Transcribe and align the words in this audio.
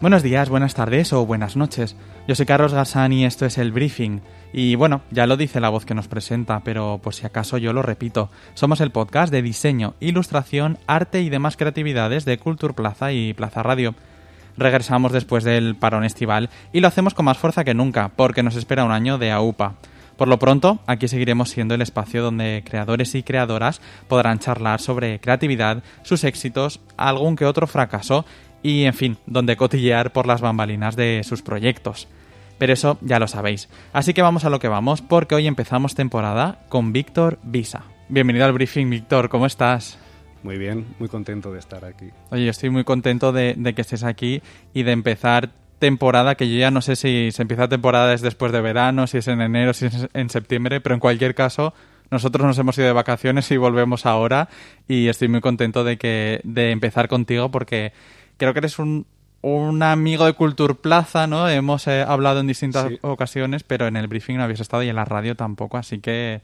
Buenos 0.00 0.22
días, 0.22 0.48
buenas 0.48 0.72
tardes 0.72 1.12
o 1.12 1.26
buenas 1.26 1.56
noches. 1.56 1.94
Yo 2.26 2.34
soy 2.34 2.46
Carlos 2.46 2.72
Garzán 2.72 3.12
y 3.12 3.26
esto 3.26 3.44
es 3.44 3.58
el 3.58 3.70
Briefing. 3.70 4.22
Y 4.50 4.74
bueno, 4.74 5.02
ya 5.10 5.26
lo 5.26 5.36
dice 5.36 5.60
la 5.60 5.68
voz 5.68 5.84
que 5.84 5.94
nos 5.94 6.08
presenta, 6.08 6.60
pero 6.60 7.00
por 7.02 7.14
si 7.14 7.26
acaso 7.26 7.58
yo 7.58 7.74
lo 7.74 7.82
repito. 7.82 8.30
Somos 8.54 8.80
el 8.80 8.92
podcast 8.92 9.30
de 9.30 9.42
diseño, 9.42 9.92
ilustración, 10.00 10.78
arte 10.86 11.20
y 11.20 11.28
demás 11.28 11.58
creatividades 11.58 12.24
de 12.24 12.38
Culture 12.38 12.72
Plaza 12.72 13.12
y 13.12 13.34
Plaza 13.34 13.62
Radio. 13.62 13.94
Regresamos 14.56 15.12
después 15.12 15.44
del 15.44 15.76
parón 15.76 16.04
estival 16.04 16.48
y 16.72 16.80
lo 16.80 16.88
hacemos 16.88 17.12
con 17.12 17.26
más 17.26 17.36
fuerza 17.36 17.64
que 17.64 17.74
nunca, 17.74 18.10
porque 18.16 18.42
nos 18.42 18.56
espera 18.56 18.86
un 18.86 18.92
año 18.92 19.18
de 19.18 19.32
AUPA. 19.32 19.74
Por 20.16 20.28
lo 20.28 20.38
pronto, 20.38 20.80
aquí 20.86 21.08
seguiremos 21.08 21.48
siendo 21.48 21.74
el 21.74 21.80
espacio 21.80 22.22
donde 22.22 22.62
creadores 22.62 23.14
y 23.14 23.22
creadoras 23.22 23.80
podrán 24.06 24.38
charlar 24.38 24.78
sobre 24.78 25.18
creatividad, 25.18 25.82
sus 26.02 26.24
éxitos, 26.24 26.80
algún 26.98 27.36
que 27.36 27.46
otro 27.46 27.66
fracaso 27.66 28.26
y, 28.62 28.84
en 28.84 28.94
fin, 28.94 29.18
donde 29.26 29.56
cotillear 29.56 30.12
por 30.12 30.26
las 30.26 30.40
bambalinas 30.40 30.96
de 30.96 31.22
sus 31.24 31.42
proyectos. 31.42 32.08
Pero 32.58 32.72
eso 32.72 32.98
ya 33.00 33.18
lo 33.18 33.26
sabéis. 33.26 33.68
Así 33.92 34.12
que 34.12 34.22
vamos 34.22 34.44
a 34.44 34.50
lo 34.50 34.58
que 34.58 34.68
vamos, 34.68 35.00
porque 35.00 35.34
hoy 35.34 35.46
empezamos 35.46 35.94
temporada 35.94 36.60
con 36.68 36.92
Víctor 36.92 37.38
Visa. 37.42 37.84
Bienvenido 38.08 38.44
al 38.44 38.52
briefing, 38.52 38.90
Víctor, 38.90 39.28
¿cómo 39.28 39.46
estás? 39.46 39.98
Muy 40.42 40.58
bien, 40.58 40.86
muy 40.98 41.08
contento 41.08 41.52
de 41.52 41.58
estar 41.58 41.84
aquí. 41.84 42.10
Oye, 42.30 42.48
estoy 42.48 42.70
muy 42.70 42.84
contento 42.84 43.32
de, 43.32 43.56
que 43.74 43.80
estés 43.80 44.04
aquí 44.04 44.42
y 44.72 44.82
de 44.82 44.92
empezar 44.92 45.50
temporada, 45.78 46.34
que 46.34 46.50
yo 46.50 46.58
ya 46.58 46.70
no 46.70 46.82
sé 46.82 46.96
si 46.96 47.30
se 47.32 47.42
empieza 47.42 47.68
temporada 47.68 48.12
es 48.12 48.20
después 48.20 48.52
de 48.52 48.60
verano, 48.60 49.06
si 49.06 49.18
es 49.18 49.28
en 49.28 49.40
enero, 49.40 49.72
si 49.72 49.86
es 49.86 50.08
en 50.12 50.28
septiembre, 50.28 50.80
pero 50.80 50.94
en 50.94 51.00
cualquier 51.00 51.34
caso, 51.34 51.72
nosotros 52.10 52.46
nos 52.46 52.58
hemos 52.58 52.76
ido 52.76 52.86
de 52.86 52.92
vacaciones 52.92 53.50
y 53.50 53.56
volvemos 53.56 54.06
ahora 54.06 54.48
y 54.88 55.08
estoy 55.08 55.28
muy 55.28 55.40
contento 55.40 55.84
de 55.84 55.96
que 55.96 56.40
de 56.44 56.72
empezar 56.72 57.08
contigo 57.08 57.50
porque 57.50 57.92
creo 58.40 58.54
que 58.54 58.60
eres 58.60 58.78
un, 58.78 59.06
amigo 59.82 60.24
de 60.24 60.32
Culture 60.32 60.74
Plaza, 60.74 61.26
¿no? 61.26 61.46
Hemos 61.46 61.86
eh, 61.86 62.02
hablado 62.02 62.40
en 62.40 62.46
distintas 62.46 62.90
ocasiones, 63.02 63.64
pero 63.64 63.86
en 63.86 63.96
el 63.96 64.08
briefing 64.08 64.38
no 64.38 64.44
habías 64.44 64.60
estado 64.60 64.82
y 64.82 64.88
en 64.88 64.96
la 64.96 65.04
radio 65.04 65.36
tampoco, 65.36 65.76
así 65.76 65.98
que 65.98 66.40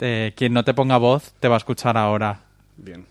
eh, 0.00 0.32
quien 0.36 0.52
no 0.52 0.64
te 0.64 0.74
ponga 0.74 0.96
voz 0.98 1.32
te 1.38 1.46
va 1.46 1.54
a 1.54 1.58
escuchar 1.58 1.96
ahora. 1.96 2.40
Bien. 2.76 3.06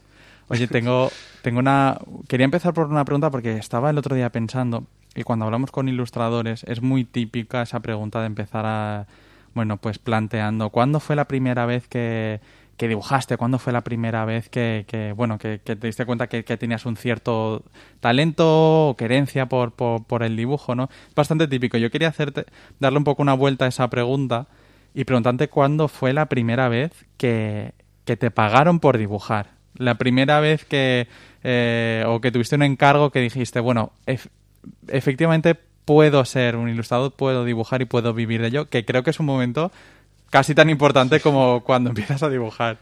Oye, 0.50 0.67
tengo, 0.67 1.09
tengo 1.42 1.59
una... 1.59 1.98
Quería 2.28 2.44
empezar 2.44 2.73
por 2.73 2.88
una 2.88 3.05
pregunta 3.05 3.31
porque 3.31 3.58
estaba 3.58 3.89
el 3.89 3.98
otro 3.98 4.14
día 4.14 4.30
pensando 4.30 4.83
y 5.16 5.23
cuando 5.23 5.45
hablamos 5.45 5.72
con 5.72 5.88
ilustradores 5.88 6.66
es 6.66 6.81
muy 6.81 7.05
típica 7.05 7.61
esa 7.61 7.80
pregunta 7.80 8.20
de 8.20 8.28
empezar 8.28 8.66
a... 8.66 9.08
Bueno, 9.53 9.78
pues 9.78 10.00
planteando, 10.00 10.70
¿cuándo 10.70 11.00
fue 11.00 11.16
la 11.16 11.25
primera 11.25 11.66
vez 11.66 11.88
que, 11.88 12.42
que 12.78 12.88
dibujaste? 12.88 13.38
¿Cuándo 13.38 13.58
fue 13.59 13.73
la 13.73 13.81
primera 13.81 14.23
vez 14.23 14.50
que, 14.50 15.14
bueno, 15.16 15.38
que, 15.39 15.58
te 15.58 15.75
diste 15.75 16.06
cuenta 16.06 16.28
que, 16.28 16.44
tenías 16.44 16.86
un 16.86 16.95
cierto 16.95 17.64
talento 18.00 18.89
o 18.89 18.95
querencia 18.95 19.47
por, 19.47 19.73
por, 19.73 20.23
el 20.23 20.38
dibujo, 20.38 20.75
¿no? 20.75 20.89
Es 21.09 21.16
bastante 21.16 21.48
típico. 21.48 21.78
Yo 21.78 21.89
quería 21.89 22.09
hacerte, 22.09 22.45
darle 22.80 23.00
un 23.00 23.03
poco 23.03 23.23
una 23.23 23.33
vuelta 23.33 23.66
a 23.66 23.67
esa 23.67 23.89
pregunta 23.89 24.48
y 24.94 25.03
preguntarte 25.03 25.50
cuándo 25.50 25.88
fue 25.88 26.14
la 26.14 26.28
primera 26.28 26.70
vez 26.70 26.92
que, 27.17 27.73
te 28.05 28.31
pagaron 28.31 28.80
por 28.80 28.98
dibujar. 28.98 29.52
La 29.75 29.95
primera 29.95 30.39
vez 30.39 30.64
que, 30.64 31.08
eh, 31.44 32.04
o 32.08 32.21
que 32.21 32.32
tuviste 32.32 32.55
un 32.55 32.64
encargo 32.64 33.11
que 33.11 33.20
dijiste, 33.20 33.59
bueno, 33.59 33.92
efectivamente 34.88 35.55
puedo 35.83 36.23
ser 36.26 36.55
un 36.55 36.70
ilustrador, 36.70 37.14
puedo 37.14 37.44
dibujar 37.44 37.82
y 37.82 37.86
puedo 37.86 38.14
vivir 38.14 38.42
de 38.42 38.48
ello, 38.48 38.70
que 38.70 38.86
creo 38.86 39.04
que 39.04 39.09
es 39.09 39.20
un 39.20 39.26
momento 39.26 39.71
casi 40.30 40.55
tan 40.55 40.70
importante 40.70 41.20
como 41.20 41.64
cuando 41.64 41.89
empiezas 41.92 42.23
a 42.23 42.30
dibujar. 42.30 42.77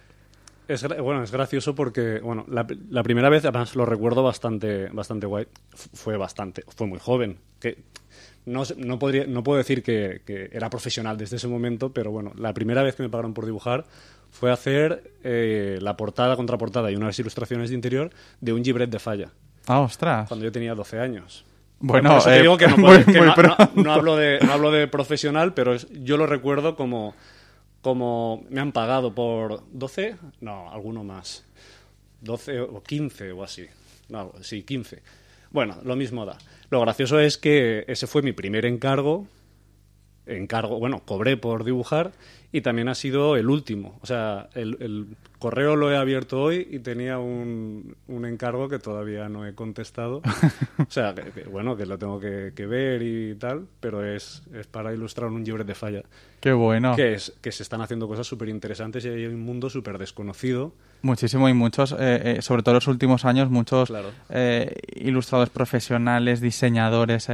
Es, 0.67 0.87
bueno, 0.87 1.21
es 1.21 1.31
gracioso 1.31 1.75
porque, 1.75 2.19
bueno, 2.19 2.45
la, 2.49 3.03
primera 3.03 3.29
vez, 3.29 3.45
además 3.45 3.75
lo 3.75 3.85
recuerdo 3.85 4.23
bastante, 4.23 4.87
bastante 4.87 5.27
guay, 5.27 5.47
fue 5.71 6.17
bastante, 6.17 6.63
fue 6.75 6.87
muy 6.87 6.97
joven, 6.97 7.37
que 7.59 7.77
no, 8.47 8.63
no, 8.77 8.97
podría, 8.97 9.27
no 9.27 9.43
puedo 9.43 9.59
decir 9.59 9.83
que, 9.83 10.21
era 10.51 10.71
profesional 10.71 11.17
desde 11.17 11.35
ese 11.35 11.47
momento, 11.47 11.93
pero 11.93 12.09
bueno, 12.09 12.31
la 12.35 12.51
primera 12.53 12.81
vez 12.81 12.95
que 12.95 13.03
me 13.03 13.09
pagaron 13.09 13.35
por 13.35 13.45
dibujar 13.45 13.85
fue 14.31 14.51
hacer 14.51 15.11
eh, 15.23 15.77
la 15.81 15.95
portada, 15.95 16.35
contraportada 16.35 16.91
y 16.91 16.95
unas 16.95 17.17
ilustraciones 17.19 17.69
de 17.69 17.75
interior 17.75 18.09
de 18.41 18.53
un 18.53 18.63
gibret 18.63 18.89
de 18.89 18.99
falla. 18.99 19.29
Ah, 19.67 19.81
ostras. 19.81 20.27
Cuando 20.27 20.45
yo 20.45 20.51
tenía 20.51 20.73
12 20.73 20.99
años. 20.99 21.45
Bueno, 21.79 22.19
te 22.19 22.41
digo 22.41 22.57
que, 22.57 22.67
no, 23.75 23.93
hablo 23.93 24.15
de, 24.15 24.39
no 24.39 24.53
hablo 24.53 24.71
de 24.71 24.87
profesional, 24.87 25.53
pero 25.53 25.75
yo 25.75 26.17
lo 26.17 26.25
recuerdo 26.25 26.75
como 26.75 27.13
como 27.85 28.43
me 28.49 28.61
han 28.61 28.71
pagado 28.71 29.13
por 29.13 29.61
12, 29.71 30.15
no, 30.41 30.71
alguno 30.71 31.03
más. 31.03 31.45
12 32.21 32.61
o 32.61 32.81
15 32.81 33.31
o 33.31 33.43
así. 33.43 33.67
No, 34.09 34.33
sí, 34.41 34.63
15. 34.63 35.03
Bueno, 35.51 35.77
lo 35.83 35.95
mismo 35.95 36.25
da. 36.25 36.39
Lo 36.71 36.81
gracioso 36.81 37.19
es 37.19 37.37
que 37.37 37.85
ese 37.87 38.07
fue 38.07 38.23
mi 38.23 38.31
primer 38.31 38.65
encargo. 38.65 39.27
Encargo, 40.27 40.79
bueno, 40.79 41.01
cobré 41.05 41.37
por 41.37 41.63
dibujar 41.63 42.11
y 42.51 42.61
también 42.61 42.87
ha 42.87 42.95
sido 42.95 43.35
el 43.35 43.49
último. 43.49 43.99
O 44.01 44.05
sea, 44.05 44.49
el, 44.55 45.07
correo 45.39 45.75
lo 45.75 45.91
he 45.91 45.97
abierto 45.97 46.41
hoy 46.41 46.67
y 46.71 46.79
tenía 46.79 47.19
un, 47.19 47.95
un, 48.07 48.25
encargo 48.25 48.69
que 48.69 48.79
todavía 48.79 49.27
no 49.29 49.45
he 49.45 49.53
contestado. 49.53 50.21
o 50.79 50.89
sea, 50.89 51.13
que, 51.13 51.43
bueno, 51.43 51.75
que 51.75 51.85
lo 51.85 51.97
tengo 51.97 52.19
que, 52.19 52.53
que, 52.55 52.65
ver 52.65 53.01
y 53.03 53.35
tal, 53.35 53.67
pero 53.79 54.03
es, 54.03 54.41
es 54.53 54.67
para 54.67 54.93
ilustrar 54.93 55.29
un 55.29 55.43
libre 55.43 55.63
de 55.65 55.75
falla. 55.75 56.03
Qué 56.39 56.53
bueno. 56.53 56.95
Que, 56.95 57.13
es, 57.13 57.33
que 57.41 57.51
se 57.51 57.63
están 57.63 57.81
haciendo 57.81 58.07
cosas 58.07 58.25
súper 58.25 58.49
interesantes 58.49 59.03
y 59.05 59.09
hay 59.09 59.25
un 59.25 59.41
mundo 59.41 59.69
súper 59.69 59.97
desconocido. 59.97 60.73
Muchísimo 61.05 61.47
y 61.47 61.53
muchos, 61.53 61.91
eh, 61.91 61.97
eh, 61.99 62.41
sobre 62.41 62.63
todo 62.63 62.71
en 62.71 62.77
los 62.77 62.87
últimos 62.87 63.25
años, 63.25 63.51
muchos 63.51 63.93
eh, 64.29 64.73
ilustradores 64.95 65.51
profesionales, 65.51 66.41
diseñadores 66.41 67.29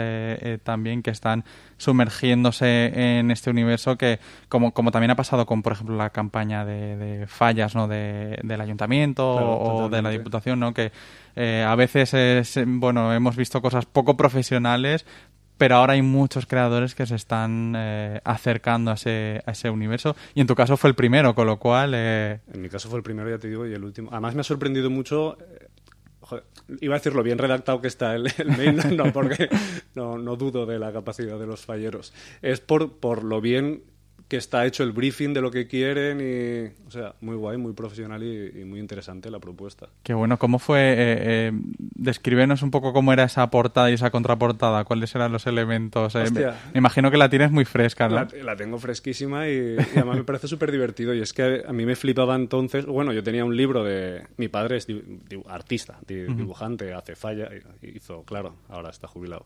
también 0.63 1.01
que 1.01 1.11
están 1.11 1.45
sumergiéndose 1.77 2.91
en 3.17 3.31
este 3.31 3.49
universo 3.49 3.95
que, 3.95 4.19
como, 4.49 4.73
como 4.73 4.91
también 4.91 5.11
ha 5.11 5.15
pasado 5.15 5.45
con, 5.45 5.61
por 5.61 5.71
ejemplo, 5.71 5.95
la 5.95 6.09
campaña 6.09 6.65
de, 6.65 7.25
fallas 7.29 7.73
¿no? 7.73 7.87
De, 7.87 8.37
del 8.43 8.59
ayuntamiento 8.59 9.25
o 9.25 9.87
de 9.87 10.01
la 10.01 10.09
diputación, 10.09 10.59
¿no? 10.59 10.73
que 10.73 10.91
a 11.37 11.73
veces 11.75 12.59
bueno 12.65 13.13
hemos 13.13 13.37
visto 13.37 13.61
cosas 13.61 13.85
poco 13.85 14.17
profesionales 14.17 15.05
pero 15.61 15.75
ahora 15.75 15.93
hay 15.93 16.01
muchos 16.01 16.47
creadores 16.47 16.95
que 16.95 17.05
se 17.05 17.13
están 17.13 17.75
eh, 17.77 18.19
acercando 18.23 18.89
a 18.89 18.95
ese, 18.95 19.43
a 19.45 19.51
ese 19.51 19.69
universo. 19.69 20.15
Y 20.33 20.41
en 20.41 20.47
tu 20.47 20.55
caso 20.55 20.75
fue 20.75 20.89
el 20.89 20.95
primero, 20.95 21.35
con 21.35 21.45
lo 21.45 21.59
cual... 21.59 21.93
Eh, 21.93 22.39
en 22.51 22.63
mi 22.63 22.67
caso 22.67 22.89
fue 22.89 22.97
el 22.97 23.03
primero, 23.03 23.29
ya 23.29 23.37
te 23.37 23.47
digo, 23.47 23.67
y 23.67 23.71
el 23.71 23.83
último. 23.83 24.09
Además 24.11 24.33
me 24.33 24.41
ha 24.41 24.43
sorprendido 24.43 24.89
mucho... 24.89 25.37
Eh, 25.39 26.41
iba 26.81 26.95
a 26.95 26.97
decirlo 26.97 27.21
bien 27.21 27.37
redactado 27.37 27.79
que 27.79 27.89
está 27.89 28.15
el, 28.15 28.23
mail, 28.57 28.97
no, 28.97 29.13
porque 29.13 29.49
no, 29.93 30.17
no, 30.17 30.35
dudo 30.35 30.65
de 30.65 30.79
la 30.79 30.91
capacidad 30.91 31.37
de 31.37 31.45
los 31.45 31.63
falleros. 31.63 32.11
Es 32.41 32.59
por, 32.59 32.93
por 32.93 33.23
lo 33.23 33.39
bien 33.39 33.83
que 34.31 34.37
está 34.37 34.65
hecho 34.65 34.83
el 34.83 34.93
briefing 34.93 35.33
de 35.33 35.41
lo 35.41 35.51
que 35.51 35.67
quieren 35.67 36.21
y, 36.21 36.87
o 36.87 36.89
sea, 36.89 37.15
muy 37.19 37.35
guay, 37.35 37.57
muy 37.57 37.73
profesional 37.73 38.23
y, 38.23 38.63
muy 38.63 38.79
interesante 38.79 39.29
la 39.29 39.39
propuesta. 39.39 39.89
Qué 40.03 40.13
bueno, 40.13 40.39
¿cómo 40.39 40.57
fue? 40.57 40.79
Eh, 40.79 40.95
eh, 40.97 41.51
descríbenos 41.95 42.61
un 42.61 42.71
poco 42.71 42.93
cómo 42.93 43.11
era 43.11 43.25
esa 43.25 43.49
portada 43.49 43.91
y 43.91 43.95
esa 43.95 44.09
contraportada, 44.09 44.85
cuáles 44.85 45.13
eran 45.15 45.33
los 45.33 45.47
elementos. 45.47 46.15
Eh, 46.15 46.31
me, 46.31 46.77
imagino 46.79 47.11
que 47.11 47.17
la 47.17 47.27
tienes 47.27 47.51
muy 47.51 47.65
fresca, 47.65 48.07
¿no? 48.07 48.25
La, 48.41 48.55
tengo 48.55 48.79
fresquísima 48.79 49.49
y, 49.49 49.75
además 49.97 50.15
me 50.15 50.23
parece 50.23 50.47
súper 50.47 50.71
divertido 50.71 51.13
y 51.13 51.19
es 51.19 51.33
que 51.33 51.65
a 51.67 51.73
mí 51.73 51.85
me 51.85 51.97
flipaba 51.97 52.33
entonces, 52.33 52.85
bueno, 52.85 53.11
yo 53.11 53.23
tenía 53.23 53.43
un 53.43 53.57
libro 53.57 53.83
de, 53.83 54.27
mi 54.37 54.47
padre 54.47 54.77
es 54.77 54.87
artista, 55.49 55.99
dibujante, 56.07 56.93
hace 56.93 57.17
falla, 57.17 57.49
hizo, 57.81 58.23
claro, 58.23 58.55
ahora 58.69 58.91
está 58.91 59.09
jubilado. 59.09 59.45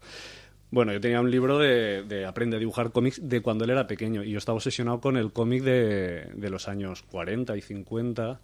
Bueno, 0.75 0.91
yo 0.91 0.99
tenía 0.99 1.21
un 1.21 1.31
libro 1.31 1.57
de, 1.57 2.25
Aprende 2.27 2.57
a 2.57 2.59
dibujar 2.59 2.91
cómics 2.91 3.21
de 3.23 3.41
cuando 3.41 3.63
él 3.63 3.69
era 3.69 3.87
pequeño 3.87 4.25
y 4.25 4.31
yo 4.31 4.39
estaba 4.39 4.57
obsesionado 4.57 4.99
con 4.99 5.15
el 5.15 5.31
cómic 5.31 5.63
de, 5.63 6.49
los 6.49 6.67
años 6.67 7.01
40 7.01 7.55
y 7.55 7.61
50 7.61 8.41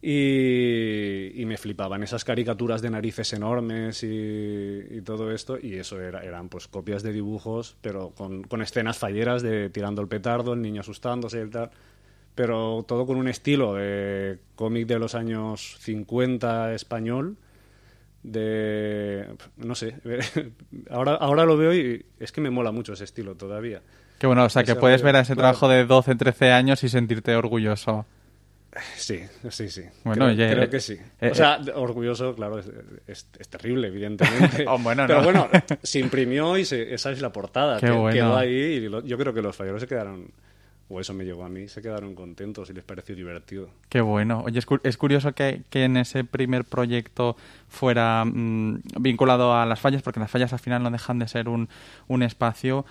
y, 0.00 1.42
me 1.44 1.56
flipaban 1.56 2.04
esas 2.04 2.22
caricaturas 2.22 2.80
de 2.80 2.90
narices 2.90 3.32
enormes 3.32 4.04
y, 4.04 5.02
todo 5.04 5.32
esto 5.32 5.58
y 5.60 5.74
eso 5.74 6.00
era, 6.00 6.22
eran 6.22 6.48
pues 6.48 6.68
copias 6.68 7.02
de 7.02 7.12
dibujos 7.12 7.74
pero 7.80 8.10
con, 8.10 8.62
escenas 8.62 8.98
falleras 8.98 9.42
de 9.42 9.68
tirando 9.68 10.00
el 10.00 10.06
petardo, 10.06 10.52
el 10.52 10.62
niño 10.62 10.82
asustándose 10.82 11.42
y 11.42 11.50
tal 11.50 11.70
pero 12.36 12.84
todo 12.86 13.04
con 13.04 13.16
un 13.16 13.26
estilo 13.26 13.74
de 13.74 14.38
cómic 14.54 14.86
de 14.86 15.00
los 15.00 15.16
años 15.16 15.76
50 15.80 16.72
español 16.72 17.36
de 18.22 19.26
no 19.56 19.74
sé 19.74 19.96
ahora 20.90 21.14
ahora 21.14 21.44
lo 21.44 21.56
veo 21.56 21.74
y 21.74 22.04
es 22.20 22.30
que 22.30 22.40
me 22.40 22.50
mola 22.50 22.70
mucho 22.70 22.92
ese 22.92 23.04
estilo 23.04 23.34
todavía 23.34 23.82
Qué 24.22 24.28
bueno, 24.28 24.44
o 24.44 24.48
sea, 24.48 24.62
que 24.62 24.76
puedes 24.76 25.02
ver 25.02 25.16
a 25.16 25.20
ese 25.22 25.34
trabajo 25.34 25.68
de 25.68 25.84
12, 25.84 26.14
13 26.14 26.52
años 26.52 26.84
y 26.84 26.88
sentirte 26.88 27.34
orgulloso. 27.34 28.06
Sí, 28.96 29.20
sí, 29.50 29.68
sí. 29.68 29.82
Bueno, 30.04 30.26
creo, 30.26 30.48
creo 30.48 30.62
eh, 30.62 30.70
que 30.70 30.78
sí. 30.78 30.96
Eh, 31.20 31.30
o 31.32 31.34
sea, 31.34 31.56
eh. 31.56 31.72
orgulloso, 31.74 32.32
claro, 32.36 32.60
es, 33.08 33.26
terrible, 33.50 33.88
evidentemente. 33.88 34.64
oh, 34.68 34.78
bueno, 34.78 35.08
Pero 35.08 35.24
bueno, 35.24 35.48
se 35.82 35.98
imprimió 35.98 36.56
y 36.56 36.62
esa 36.62 37.10
es 37.10 37.20
la 37.20 37.32
portada. 37.32 37.80
Qué 37.80 37.90
bueno. 37.90 38.14
Quedó 38.14 38.36
ahí 38.36 38.86
y 38.86 39.08
yo 39.08 39.18
creo 39.18 39.34
que 39.34 39.42
los 39.42 39.56
falleros 39.56 39.80
se 39.80 39.88
quedaron 39.88 40.30
o 40.92 41.00
eso 41.00 41.14
me 41.14 41.24
llegó 41.24 41.44
a 41.44 41.48
mí, 41.48 41.68
se 41.68 41.80
quedaron 41.80 42.14
contentos 42.14 42.68
y 42.68 42.74
les 42.74 42.84
pareció 42.84 43.16
divertido. 43.16 43.70
Qué 43.88 44.02
bueno. 44.02 44.42
Oye, 44.44 44.60
es, 44.82 44.96
curioso 44.98 45.32
que, 45.32 45.62
en 45.72 45.96
ese 45.96 46.22
primer 46.24 46.64
proyecto 46.64 47.36
fuera 47.68 48.24
mm, 48.26 48.82
vinculado 49.00 49.54
a 49.54 49.64
las 49.64 49.80
fallas, 49.80 50.02
porque 50.02 50.20
las 50.20 50.30
fallas 50.30 50.52
al 50.52 50.58
final 50.58 50.82
no 50.82 50.90
dejan 50.90 51.18
de 51.18 51.28
ser 51.28 51.48
un, 51.48 51.70
un 52.08 52.22
espacio 52.22 52.84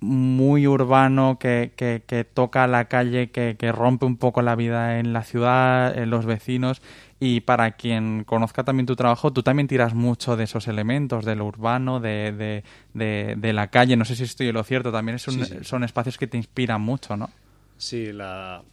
muy 0.00 0.66
urbano 0.66 1.38
que, 1.40 1.72
que, 1.74 2.24
toca 2.24 2.66
la 2.66 2.84
calle, 2.84 3.30
que, 3.30 3.56
que, 3.58 3.72
rompe 3.72 4.04
un 4.04 4.18
poco 4.18 4.42
la 4.42 4.54
vida 4.54 4.98
en 4.98 5.14
la 5.14 5.22
ciudad, 5.22 5.96
en 5.96 6.10
los 6.10 6.26
vecinos. 6.26 6.82
Y 7.18 7.40
para 7.40 7.70
quien 7.70 8.24
conozca 8.24 8.64
también 8.64 8.84
tu 8.84 8.96
trabajo, 8.96 9.32
tú 9.32 9.42
también 9.42 9.66
tiras 9.66 9.94
mucho 9.94 10.36
de 10.36 10.44
esos 10.44 10.68
elementos, 10.68 11.24
de 11.24 11.34
lo 11.34 11.46
urbano, 11.46 12.00
de, 12.00 12.62
de, 12.92 13.34
de, 13.34 13.52
la 13.54 13.68
calle. 13.68 13.96
No 13.96 14.04
sé 14.04 14.14
si 14.14 14.24
estoy 14.24 14.48
en 14.48 14.54
lo 14.54 14.64
cierto, 14.64 14.92
también 14.92 15.18
son 15.18 15.84
espacios 15.84 16.18
que 16.18 16.26
te 16.26 16.36
inspiran 16.36 16.82
mucho, 16.82 17.16
¿no? 17.16 17.30
Sí, 17.78 18.12
la... 18.12 18.64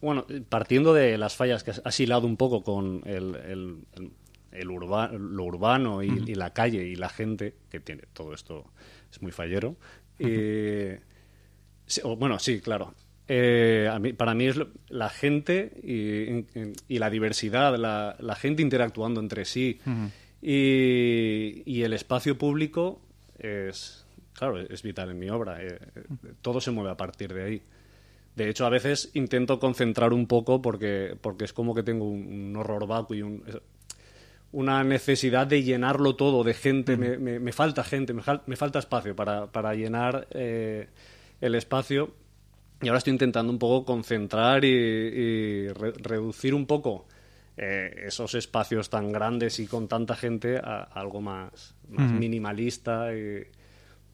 Bueno, 0.00 0.26
partiendo 0.48 0.94
de 0.94 1.18
las 1.18 1.34
fallas 1.34 1.64
que 1.64 1.72
has 1.72 2.00
hilado 2.00 2.26
un 2.26 2.36
poco 2.36 2.62
con 2.62 3.02
el, 3.04 3.34
el, 3.34 3.78
el 4.52 4.66
lo 4.66 5.44
urbano 5.44 6.02
y, 6.02 6.34
la 6.34 6.52
calle 6.52 6.86
y 6.86 6.94
la 6.94 7.08
gente, 7.08 7.54
que 7.68 7.80
tiene 7.80 8.04
todo 8.12 8.32
esto 8.32 8.64
es 9.10 9.20
muy 9.20 9.32
fallero. 9.32 9.76
bueno, 12.16 12.38
sí, 12.38 12.60
claro. 12.60 12.94
Eh, 13.30 14.14
para 14.16 14.34
mí 14.34 14.46
es 14.46 14.56
la 14.88 15.10
gente 15.10 15.72
y, 15.82 16.98
la 16.98 17.10
diversidad, 17.10 17.76
la, 17.76 18.16
la, 18.18 18.34
gente 18.36 18.62
interactuando 18.62 19.20
entre 19.20 19.44
sí 19.44 19.80
y, 20.40 21.62
y, 21.66 21.82
el 21.82 21.92
espacio 21.92 22.38
público 22.38 23.02
es, 23.38 24.06
claro, 24.32 24.58
es 24.58 24.82
vital 24.82 25.10
en 25.10 25.18
mi 25.18 25.28
obra. 25.28 25.62
Eh, 25.62 25.78
todo 26.40 26.60
se 26.60 26.70
mueve 26.70 26.90
a 26.90 26.96
partir 26.96 27.34
de 27.34 27.44
ahí. 27.44 27.62
De 28.38 28.48
hecho, 28.48 28.66
a 28.66 28.70
veces 28.70 29.10
intento 29.14 29.58
concentrar 29.58 30.12
un 30.12 30.28
poco 30.28 30.62
porque, 30.62 31.16
porque 31.20 31.44
es 31.44 31.52
como 31.52 31.74
que 31.74 31.82
tengo 31.82 32.08
un, 32.08 32.54
horror 32.54 32.86
vacuo 32.86 33.16
y 33.16 33.42
una 34.52 34.84
necesidad 34.84 35.48
de 35.48 35.64
llenarlo 35.64 36.14
todo 36.14 36.44
de 36.44 36.54
gente. 36.54 36.96
me, 36.96 37.52
falta 37.52 37.82
gente, 37.82 38.14
me, 38.14 38.22
falta 38.56 38.78
espacio 38.78 39.16
para, 39.16 39.74
llenar 39.74 40.28
eh, 40.30 40.86
el 41.40 41.56
espacio. 41.56 42.14
Y 42.80 42.86
ahora 42.86 42.98
estoy 42.98 43.14
intentando 43.14 43.52
un 43.52 43.58
poco 43.58 43.84
concentrar 43.84 44.64
y, 44.64 45.66
reducir 45.66 46.54
un 46.54 46.66
poco 46.66 47.08
eh, 47.56 48.04
esos 48.06 48.36
espacios 48.36 48.88
tan 48.88 49.10
grandes 49.10 49.58
y 49.58 49.66
con 49.66 49.88
tanta 49.88 50.14
gente 50.14 50.58
a, 50.58 50.84
algo 50.84 51.20
más, 51.20 51.74
minimalista. 51.88 53.08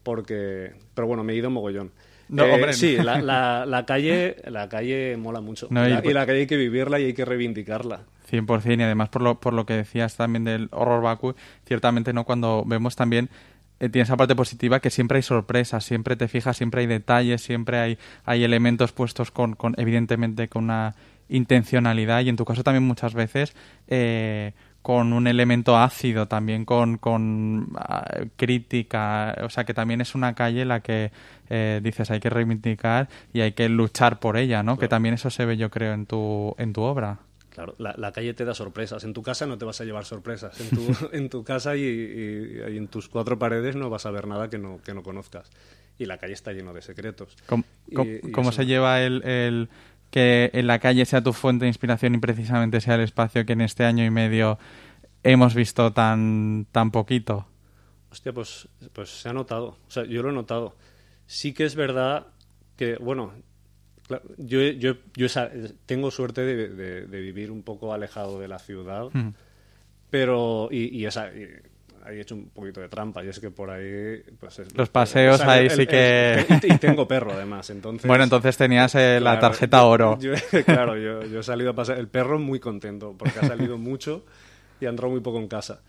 porque, 0.01 0.73
pero 0.95 1.05
bueno, 1.05 1.23
me 1.23 1.33
he 1.33 1.35
ido 1.35 1.51
mogollón. 1.51 1.91
No, 2.29 2.43
eh, 2.43 2.53
hombre, 2.53 2.73
sí, 2.73 2.97
la, 2.97 3.19
la, 3.65 3.85
calle, 3.85 4.37
la 4.45 4.67
calle 4.69 5.17
mola 5.17 5.41
mucho. 5.41 5.67
y, 5.69 6.13
la, 6.13 6.25
calle 6.25 6.39
hay 6.39 6.47
que 6.47 6.57
vivirla 6.57 6.99
y 6.99 7.05
hay 7.05 7.13
que 7.13 7.25
reivindicarla. 7.25 8.01
100%, 8.31 8.79
y 8.79 8.83
además 8.83 9.09
por 9.09 9.21
lo, 9.21 9.39
por 9.39 9.53
lo 9.53 9.65
que 9.65 9.73
decías 9.73 10.15
también 10.15 10.43
del 10.43 10.69
horror 10.71 11.03
vacuo, 11.03 11.35
ciertamente 11.65 12.11
no 12.13 12.23
cuando 12.23 12.63
vemos 12.65 12.95
también 12.95 13.29
eh, 13.79 13.89
tiene 13.89 14.03
esa 14.03 14.17
parte 14.17 14.35
positiva 14.35 14.79
que 14.79 14.89
siempre 14.89 15.17
hay 15.17 15.21
sorpresas, 15.21 15.83
siempre 15.83 16.15
te 16.15 16.27
fijas, 16.27 16.57
siempre 16.57 16.81
hay 16.81 16.87
detalles, 16.87 17.41
siempre 17.41 17.77
hay, 17.77 17.97
hay 18.23 18.43
elementos 18.43 18.93
puestos 18.93 19.31
con, 19.31 19.55
con 19.55 19.75
evidentemente 19.77 20.47
con 20.47 20.65
una 20.65 20.95
intencionalidad 21.27 22.21
y 22.21 22.29
en 22.29 22.35
tu 22.35 22.45
caso 22.45 22.63
también 22.63 22.83
muchas 22.83 23.13
veces 23.13 23.55
eh, 23.87 24.53
con 24.85 25.13
un 25.13 25.25
elemento 25.25 25.75
ácido, 25.75 26.27
también 26.27 26.63
con, 26.63 26.99
con 26.99 27.69
ah, 27.75 28.05
crítica, 28.35 29.35
o 29.41 29.49
sea 29.49 29.63
que 29.63 29.73
también 29.73 29.99
es 29.99 30.13
una 30.13 30.35
calle 30.35 30.63
la 30.63 30.81
que 30.81 31.11
eh, 31.49 31.79
dices 31.81 32.11
hay 32.11 32.19
que 32.19 32.29
reivindicar 32.29 33.09
y 33.33 33.41
hay 33.41 33.53
que 33.53 33.67
luchar 33.67 34.19
por 34.19 34.37
ella, 34.37 34.61
¿no? 34.61 34.77
Que 34.77 34.87
también 34.87 35.15
eso 35.15 35.31
se 35.31 35.43
ve 35.43 35.57
yo 35.57 35.71
creo 35.71 35.91
en 35.93 36.05
tu, 36.05 36.53
en 36.59 36.71
tu 36.71 36.83
obra. 36.83 37.17
Claro, 37.49 37.73
la, 37.79 38.11
calle 38.11 38.35
te 38.35 38.45
da 38.45 38.53
sorpresas. 38.53 39.03
En 39.05 39.13
tu 39.13 39.23
casa 39.23 39.47
no 39.47 39.57
te 39.57 39.65
vas 39.65 39.81
a 39.81 39.85
llevar 39.85 40.05
sorpresas. 40.05 40.55
En 40.61 40.69
tu, 40.69 41.07
en 41.13 41.29
tu 41.29 41.43
casa 41.43 41.75
y, 41.75 41.81
y, 41.81 42.77
en 42.77 42.87
tus 42.87 43.09
cuatro 43.09 43.39
paredes 43.39 43.75
no 43.75 43.89
vas 43.89 44.05
a 44.05 44.11
ver 44.11 44.27
nada 44.27 44.51
que 44.51 44.59
no, 44.59 44.79
que 44.85 44.93
no 44.93 45.01
conozcas. 45.01 45.49
Y 45.97 46.05
la 46.05 46.19
calle 46.19 46.33
está 46.33 46.53
lleno 46.53 46.73
de 46.73 46.83
secretos. 46.83 47.35
¿Cómo, 47.47 48.51
se 48.51 48.67
lleva 48.67 49.01
el, 49.01 49.23
el, 49.23 49.69
que 50.11 50.49
en 50.53 50.67
la 50.67 50.79
calle 50.79 51.05
sea 51.05 51.21
tu 51.21 51.33
fuente 51.33 51.65
de 51.65 51.69
inspiración 51.69 52.15
y 52.15 52.19
precisamente 52.19 52.81
sea 52.81 52.95
el 52.95 53.01
espacio 53.01 53.45
que 53.45 53.53
en 53.53 53.61
este 53.61 53.85
año 53.85 54.05
y 54.05 54.09
medio 54.09 54.57
hemos 55.23 55.55
visto 55.55 55.91
tan, 55.91 56.67
tan 56.71 56.91
poquito? 56.91 57.47
Hostia, 58.11 58.31
pues, 58.31 58.69
pues 58.93 59.09
se 59.09 59.29
ha 59.29 59.33
notado. 59.33 59.77
O 59.87 59.91
sea, 59.91 60.05
yo 60.05 60.23
lo 60.23 60.29
he 60.29 60.33
notado. 60.33 60.75
Sí 61.25 61.53
que 61.53 61.65
es 61.65 61.75
verdad 61.75 62.27
que, 62.77 62.95
bueno, 62.97 63.33
yo, 64.37 64.61
yo, 64.61 64.95
yo 65.15 65.27
tengo 65.85 66.11
suerte 66.11 66.41
de, 66.41 67.07
de, 67.07 67.21
vivir 67.21 67.51
un 67.51 67.63
poco 67.63 67.93
alejado 67.93 68.39
de 68.39 68.47
la 68.47 68.59
ciudad, 68.59 69.09
hmm. 69.11 69.33
pero. 70.09 70.69
Y, 70.71 70.95
y, 70.95 71.05
esa, 71.05 71.29
he 72.09 72.21
hecho 72.21 72.35
un 72.35 72.49
poquito 72.49 72.81
de 72.81 72.89
trampa 72.89 73.23
y 73.23 73.29
es 73.29 73.39
que 73.39 73.51
por 73.51 73.69
ahí 73.69 74.21
pues 74.39 74.61
los 74.75 74.89
paseos 74.89 75.41
ahí 75.41 75.69
sí 75.69 75.87
que 75.87 76.45
y 76.63 76.77
tengo 76.77 77.07
perro 77.07 77.33
además 77.33 77.69
entonces 77.69 78.07
bueno 78.07 78.23
entonces 78.23 78.55
tenías 78.57 78.95
la 78.95 79.39
tarjeta 79.39 79.83
oro 79.85 80.17
claro 80.65 80.97
yo, 80.97 81.23
yo, 81.23 81.39
he 81.39 81.43
salido 81.43 81.71
a 81.71 81.73
pasar 81.73 81.97
el 81.97 82.07
perro 82.07 82.39
muy 82.39 82.59
contento 82.59 83.15
porque 83.17 83.39
ha 83.39 83.47
salido 83.47 83.77
mucho 83.77 84.25
y 84.79 84.85
ha 84.85 84.89
entrado 84.89 85.11
muy 85.11 85.21
poco 85.21 85.39
en 85.39 85.47
casa 85.47 85.81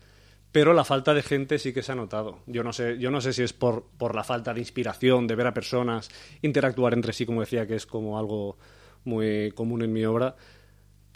pero 0.51 0.73
la 0.73 0.83
falta 0.83 1.13
de 1.13 1.21
gente 1.21 1.59
sí 1.59 1.73
que 1.73 1.83
se 1.83 1.91
ha 1.91 1.95
notado. 1.95 2.39
Yo 2.47 2.63
no 2.63 2.73
sé, 2.73 2.97
yo 2.97 3.11
no 3.11 3.21
sé 3.21 3.33
si 3.33 3.43
es 3.43 3.53
por, 3.53 3.85
por 3.97 4.15
la 4.15 4.23
falta 4.23 4.53
de 4.53 4.59
inspiración, 4.59 5.27
de 5.27 5.35
ver 5.35 5.45
a 5.45 5.53
personas 5.53 6.09
interactuar 6.41 6.93
entre 6.93 7.13
sí, 7.13 7.25
como 7.25 7.41
decía, 7.41 7.67
que 7.67 7.75
es 7.75 7.85
como 7.85 8.17
algo 8.17 8.57
muy 9.03 9.51
común 9.51 9.83
en 9.83 9.93
mi 9.93 10.05
obra, 10.05 10.35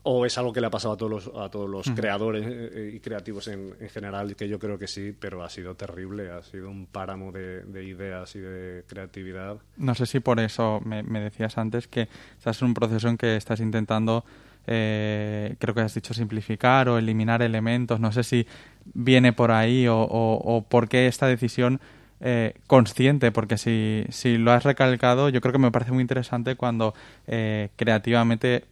o 0.03 0.25
es 0.25 0.37
algo 0.37 0.51
que 0.51 0.61
le 0.61 0.67
ha 0.67 0.71
pasado 0.71 0.95
a 0.95 0.97
todos 0.97 1.11
los, 1.11 1.27
a 1.35 1.49
todos 1.49 1.69
los 1.69 1.89
creadores 1.91 2.45
eh, 2.47 2.91
y 2.95 2.99
creativos 2.99 3.47
en, 3.47 3.75
en, 3.79 3.89
general, 3.89 4.35
que 4.35 4.47
yo 4.47 4.57
creo 4.57 4.79
que 4.79 4.87
sí, 4.87 5.15
pero 5.17 5.43
ha 5.43 5.49
sido 5.49 5.75
terrible, 5.75 6.31
ha 6.31 6.41
sido 6.41 6.69
un 6.69 6.87
páramo 6.87 7.31
de, 7.31 7.83
ideas 7.83 8.35
y 8.35 8.39
de 8.39 8.83
creatividad. 8.87 9.57
No 9.77 9.93
sé 9.95 10.05
si 10.05 10.19
por 10.19 10.39
eso 10.39 10.81
me, 10.83 11.03
me 11.03 11.19
decías 11.19 11.57
antes 11.57 11.87
que 11.87 12.07
estás 12.37 12.61
en 12.61 12.69
un 12.69 12.73
proceso 12.73 13.09
en 13.09 13.17
que 13.17 13.35
estás 13.35 13.59
intentando 13.59 14.23
eh, 14.67 15.55
creo 15.59 15.73
que 15.73 15.81
has 15.81 15.93
dicho 15.93 16.13
simplificar 16.13 16.89
o 16.89 16.97
eliminar 16.97 17.41
elementos. 17.41 17.99
No 17.99 18.11
sé 18.11 18.23
si 18.23 18.47
viene 18.93 19.33
por 19.33 19.51
ahí 19.51 19.87
o, 19.87 19.99
o, 19.99 20.63
por 20.63 20.87
qué 20.87 21.07
esta 21.07 21.27
decisión 21.27 21.79
eh, 22.19 22.53
consciente, 22.67 23.31
porque 23.31 23.57
si, 23.57 24.05
si 24.09 24.37
lo 24.37 24.51
has 24.51 24.63
recalcado, 24.63 25.29
yo 25.29 25.41
creo 25.41 25.51
que 25.51 25.59
me 25.59 25.71
parece 25.71 25.91
muy 25.91 26.01
interesante 26.01 26.55
cuando 26.55 26.93
eh, 27.27 27.69
creativamente 27.75 28.65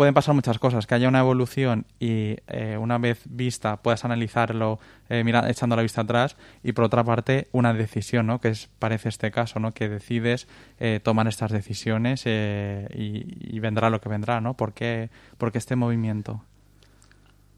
pueden 0.00 0.14
pasar 0.14 0.34
muchas 0.34 0.58
cosas, 0.58 0.86
que 0.86 0.94
haya 0.94 1.10
una 1.10 1.18
evolución 1.18 1.84
y 1.98 2.36
eh, 2.46 2.78
una 2.80 2.96
vez 2.96 3.20
vista 3.26 3.82
puedas 3.82 4.02
analizarlo 4.06 4.78
eh, 5.10 5.22
echando 5.46 5.76
la 5.76 5.82
vista 5.82 6.00
atrás 6.00 6.38
y 6.62 6.72
por 6.72 6.86
otra 6.86 7.04
parte 7.04 7.48
una 7.52 7.74
decisión, 7.74 8.26
¿no? 8.26 8.40
que 8.40 8.50
parece 8.78 9.10
este 9.10 9.30
caso, 9.30 9.60
¿no? 9.60 9.74
que 9.74 9.90
decides 9.90 10.48
eh, 10.78 11.00
tomar 11.02 11.28
estas 11.28 11.52
decisiones 11.52 12.22
eh, 12.24 12.88
y, 12.94 13.60
vendrá 13.60 13.90
lo 13.90 14.00
que 14.00 14.08
vendrá, 14.08 14.40
¿no? 14.40 14.54
¿Por 14.54 14.72
qué, 14.72 15.10
este 15.52 15.76
movimiento? 15.76 16.42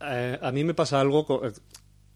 a 0.00 0.50
mí 0.50 0.64
me 0.64 0.74
pasa 0.74 1.00
algo, 1.00 1.42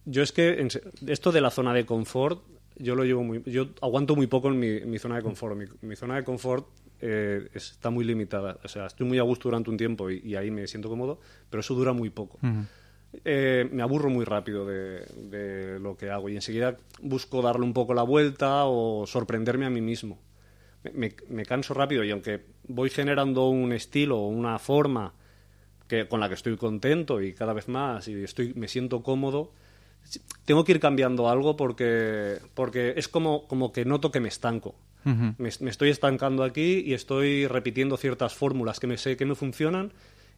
yo 0.07 0.25
es 0.25 0.33
que 0.33 0.67
esto 1.07 1.31
de 1.31 1.41
la 1.41 1.53
zona 1.53 1.73
de 1.73 1.87
confort, 1.87 2.43
yo 2.75 2.97
lo 2.97 3.05
llevo 3.05 3.23
muy, 3.23 3.45
yo 3.47 3.69
aguanto 3.81 4.17
muy 4.17 4.27
poco 4.27 4.49
en 4.49 4.59
mi, 4.91 4.99
zona 4.99 5.15
de 5.15 5.23
confort, 5.23 5.57
mi 5.83 5.95
zona 5.95 6.17
de 6.17 6.25
confort 6.25 6.67
eh, 7.01 7.49
está 7.55 7.91
muy 7.91 8.05
limitada. 8.05 8.59
O 8.65 8.69
sea, 8.69 8.87
estoy 8.87 9.07
muy 9.07 9.19
a 9.19 9.23
gusto 9.23 9.49
durante 9.49 9.71
un 9.71 9.77
tiempo 9.77 10.11
y, 10.11 10.35
ahí 10.35 10.51
me 10.51 10.67
siento 10.67 10.89
cómodo, 10.89 11.21
pero 11.51 11.61
eso 11.61 11.75
dura 11.75 11.93
muy 11.93 12.11
poco. 12.11 12.39
Eh, 13.25 13.69
me 13.73 13.83
aburro 13.83 14.11
muy 14.11 14.25
rápido 14.25 14.67
de, 14.67 15.79
lo 15.81 15.97
que 15.97 16.11
hago 16.11 16.29
y 16.29 16.35
enseguida 16.35 16.77
busco 17.01 17.41
darle 17.43 17.65
un 17.65 17.73
poco 17.73 17.95
la 17.95 18.03
vuelta 18.03 18.65
o 18.65 19.07
sorprenderme 19.07 19.67
a 19.67 19.71
mí 19.71 19.81
mismo. 19.81 20.19
Me, 20.93 21.45
canso 21.45 21.75
rápido 21.75 22.05
y 22.05 22.13
aunque 22.13 22.45
voy 22.69 22.91
generando 22.91 23.49
un 23.49 23.73
estilo 23.73 24.19
o 24.19 24.29
una 24.29 24.59
forma 24.61 25.15
que, 25.89 26.07
con 26.07 26.21
la 26.21 26.29
que 26.29 26.35
estoy 26.35 26.57
contento 26.57 27.21
y 27.21 27.33
cada 27.33 27.53
vez 27.53 27.67
más 27.67 28.07
y 28.07 28.23
estoy, 28.23 28.55
me 28.55 28.69
siento 28.69 29.03
cómodo, 29.03 29.53
tengo 30.45 30.65
que 30.65 30.73
ir 30.73 30.81
cambiando 30.81 31.29
algo 31.29 31.57
porque, 31.57 32.39
porque 32.55 32.95
es 32.97 33.09
como, 33.09 33.49
como 33.49 33.73
que 33.73 33.85
noto 33.85 34.13
que 34.13 34.21
me 34.21 34.29
estanco 34.29 34.77
me, 35.07 35.49
estoy 35.49 35.91
estancando 35.91 36.43
aquí 36.43 36.83
y 36.85 36.95
estoy 36.95 37.47
repitiendo 37.47 37.97
ciertas 37.97 38.35
fórmulas 38.35 38.81
que 38.81 38.87
me 38.87 38.99
sé 38.99 39.17
que 39.17 39.25
no 39.25 39.35
funcionan 39.35 39.93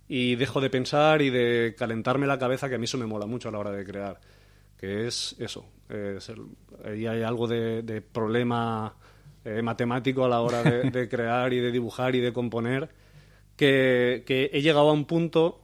y 0.09 0.37
dejo 0.37 0.61
de 0.61 0.71
pensar 0.71 1.23
y 1.23 1.31
de 1.31 1.75
calentarme 1.77 2.27
la 2.27 2.39
cabeza, 2.39 2.69
que 2.69 2.75
a 2.77 2.79
mí 2.79 2.85
eso 2.85 2.99
me 2.99 3.07
mola 3.07 3.27
mucho 3.27 3.49
a 3.49 3.53
la 3.53 3.59
hora 3.59 3.73
de 3.73 3.85
crear. 3.85 4.21
Que 4.79 5.07
es 5.07 5.35
eso. 5.39 5.67
ahí 6.85 7.07
hay 7.07 7.23
algo 7.23 7.49
de, 7.49 8.03
problema 8.13 8.95
eh, 9.45 9.63
matemático 9.63 10.25
a 10.25 10.29
la 10.29 10.41
hora 10.41 10.63
de, 10.63 11.09
crear 11.11 11.53
y 11.53 11.61
de 11.61 11.73
dibujar 11.73 12.15
y 12.15 12.21
de 12.21 12.33
componer, 12.33 12.89
que, 13.57 14.23
he 14.53 14.63
llegado 14.63 14.91
a 14.91 14.93
un 14.93 15.05
punto 15.05 15.61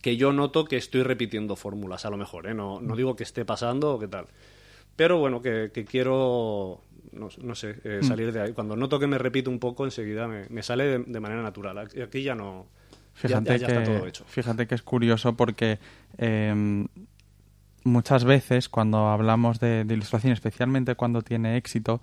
que 0.00 0.16
yo 0.16 0.32
noto 0.32 0.66
que 0.66 0.76
estoy 0.76 1.02
repitiendo 1.02 1.56
fórmulas, 1.56 2.04
a 2.04 2.10
lo 2.10 2.18
mejor, 2.18 2.46
¿eh? 2.46 2.54
no, 2.54 2.80
no 2.80 2.94
digo 2.94 3.16
que 3.16 3.22
esté 3.22 3.44
pasando 3.44 3.94
o 3.94 3.98
qué 3.98 4.08
tal. 4.08 4.26
Pero 4.96 5.18
bueno, 5.18 5.42
que, 5.42 5.70
quiero, 5.88 6.80
no, 7.14 7.54
sé, 7.54 7.76
eh, 7.84 8.00
mm. 8.02 8.06
salir 8.06 8.32
de 8.32 8.40
ahí. 8.40 8.52
Cuando 8.52 8.76
noto 8.76 8.98
que 8.98 9.06
me 9.06 9.18
repito 9.18 9.50
un 9.50 9.58
poco, 9.58 9.84
enseguida 9.84 10.26
me, 10.26 10.62
sale 10.62 10.98
de, 10.98 11.20
manera 11.20 11.42
natural. 11.42 11.78
Aquí 11.78 12.22
ya 12.22 12.34
no... 12.34 12.66
Fíjate, 13.14 13.60
que, 13.60 13.64
está 13.64 13.84
todo 13.84 14.06
hecho. 14.08 14.24
fíjate 14.26 14.66
que 14.66 14.74
es 14.74 14.82
curioso 14.82 15.36
porque 15.36 15.78
em, 16.18 16.88
muchas 17.84 18.24
veces 18.24 18.68
cuando 18.68 19.06
hablamos 19.06 19.60
de, 19.60 19.86
ilustración, 19.88 20.32
especialmente 20.32 20.96
cuando 20.96 21.22
tiene 21.22 21.56
éxito, 21.56 22.00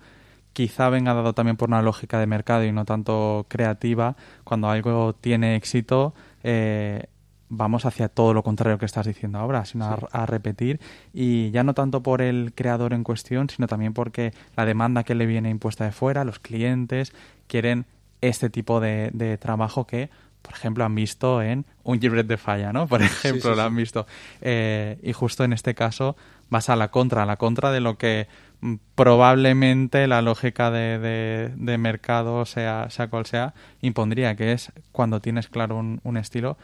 quizá 0.54 0.88
venga 0.88 1.12
dado 1.12 1.34
también 1.34 1.58
por 1.58 1.68
una 1.68 1.82
lógica 1.82 2.18
de 2.18 2.26
mercado 2.26 2.64
y 2.64 2.72
no 2.72 2.86
tanto 2.86 3.44
creativa. 3.48 4.16
Cuando 4.44 4.70
algo 4.70 5.14
tiene 5.14 5.56
éxito, 5.56 6.14
eh, 6.42 7.08
vamos 7.54 7.84
hacia 7.84 8.08
todo 8.08 8.32
lo 8.32 8.42
contrario 8.42 8.78
que 8.78 8.86
estás 8.86 9.06
diciendo 9.06 9.38
ahora, 9.38 9.66
sino 9.66 9.84
a, 10.10 10.26
repetir 10.26 10.80
y 11.12 11.50
ya 11.50 11.62
no 11.62 11.74
tanto 11.74 12.02
por 12.02 12.22
el 12.22 12.54
creador 12.54 12.94
en 12.94 13.04
cuestión, 13.04 13.50
sino 13.50 13.66
también 13.66 13.92
porque 13.92 14.32
la 14.56 14.64
demanda 14.64 15.04
que 15.04 15.14
le 15.14 15.26
viene 15.26 15.50
impuesta 15.50 15.84
de 15.84 15.92
fuera, 15.92 16.24
los 16.24 16.38
clientes 16.38 17.12
quieren 17.48 17.84
este 18.22 18.48
tipo 18.48 18.80
de, 18.80 19.38
trabajo 19.38 19.86
que, 19.86 20.08
por 20.40 20.54
ejemplo, 20.54 20.82
han 20.84 20.94
visto 20.94 21.42
en 21.42 21.66
un 21.82 22.00
Gibret 22.00 22.26
de 22.26 22.38
Falla, 22.38 22.72
¿no? 22.72 22.86
Por 22.86 23.02
ejemplo, 23.02 23.54
lo 23.54 23.62
han 23.62 23.76
visto. 23.76 24.06
Eh, 24.40 24.98
y 25.02 25.12
justo 25.12 25.44
en 25.44 25.52
este 25.52 25.74
caso 25.74 26.16
vas 26.48 26.70
a 26.70 26.76
la 26.76 26.90
contra, 26.90 27.24
a 27.24 27.26
la 27.26 27.36
contra 27.36 27.70
de 27.70 27.80
lo 27.80 27.98
que 27.98 28.28
mm, 28.62 28.76
probablemente 28.94 30.06
la 30.06 30.22
lógica 30.22 30.70
de, 30.70 31.50
de, 31.54 31.78
mercado, 31.78 32.46
sea, 32.46 32.88
sea 32.88 33.08
cual 33.08 33.26
sea, 33.26 33.52
impondría, 33.82 34.36
que 34.36 34.52
es 34.52 34.72
cuando 34.90 35.20
tienes 35.20 35.48
claro 35.48 35.76
un 35.76 36.16
estilo, 36.16 36.56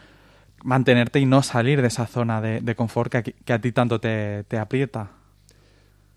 mantenerte 0.63 1.19
y 1.19 1.25
no 1.25 1.43
salir 1.43 1.81
de 1.81 1.87
esa 1.87 2.05
zona 2.05 2.41
de, 2.41 2.75
confort 2.75 3.11
que, 3.11 3.53
a 3.53 3.59
ti 3.59 3.71
tanto 3.71 3.99
te, 3.99 4.45
aprieta. 4.57 5.11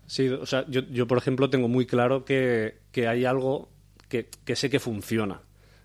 Sí, 0.05 0.27
o 0.27 0.45
sea, 0.45 0.65
yo, 0.67 0.81
yo, 0.81 1.07
por 1.07 1.17
ejemplo 1.17 1.49
tengo 1.49 1.67
muy 1.67 1.85
claro 1.85 2.25
que, 2.25 2.79
hay 2.95 3.25
algo 3.25 3.69
que, 4.09 4.55
sé 4.55 4.69
que 4.69 4.79
funciona. 4.79 5.41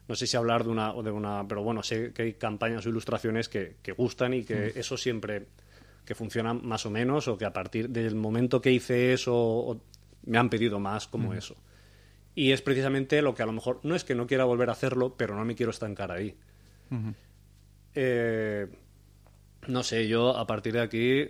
No 0.08 0.14
sé 0.14 0.26
si 0.26 0.36
hablar 0.36 0.64
de 0.64 0.70
una, 0.70 0.94
o 0.94 1.02
de 1.02 1.10
una, 1.10 1.46
pero 1.46 1.62
bueno, 1.62 1.82
sé 1.82 2.12
que 2.12 2.22
hay 2.22 2.32
campañas 2.34 2.86
o 2.86 2.88
ilustraciones 2.88 3.48
que, 3.48 3.76
gustan 3.96 4.34
y 4.34 4.44
que 4.44 4.72
mm. 4.74 4.78
eso 4.78 4.96
siempre 4.96 5.46
que 6.04 6.14
funciona 6.14 6.54
más 6.54 6.86
o 6.86 6.90
menos 6.90 7.28
o 7.28 7.36
que 7.36 7.44
a 7.44 7.52
partir 7.52 7.90
del 7.90 8.14
momento 8.14 8.62
que 8.62 8.72
hice 8.72 9.12
eso 9.12 9.78
me 10.24 10.38
han 10.38 10.48
pedido 10.48 10.80
más 10.80 11.06
como 11.06 11.30
mm. 11.30 11.36
eso. 11.36 11.56
Y 12.34 12.52
es 12.52 12.62
precisamente 12.62 13.20
lo 13.20 13.34
que 13.34 13.42
a 13.42 13.46
lo 13.46 13.52
mejor 13.52 13.80
no 13.82 13.94
es 13.94 14.04
que 14.04 14.14
no 14.14 14.26
quiera 14.26 14.44
volver 14.44 14.68
a 14.68 14.72
hacerlo, 14.72 15.14
pero 15.16 15.36
no 15.36 15.44
me 15.44 15.54
quiero 15.54 15.70
estancar 15.70 16.12
ahí. 16.12 16.36
Eh, 17.94 18.66
no 19.66 19.82
sé, 19.82 20.08
yo 20.08 20.36
a 20.36 20.46
partir 20.46 20.74
de 20.74 20.80
aquí 20.80 21.28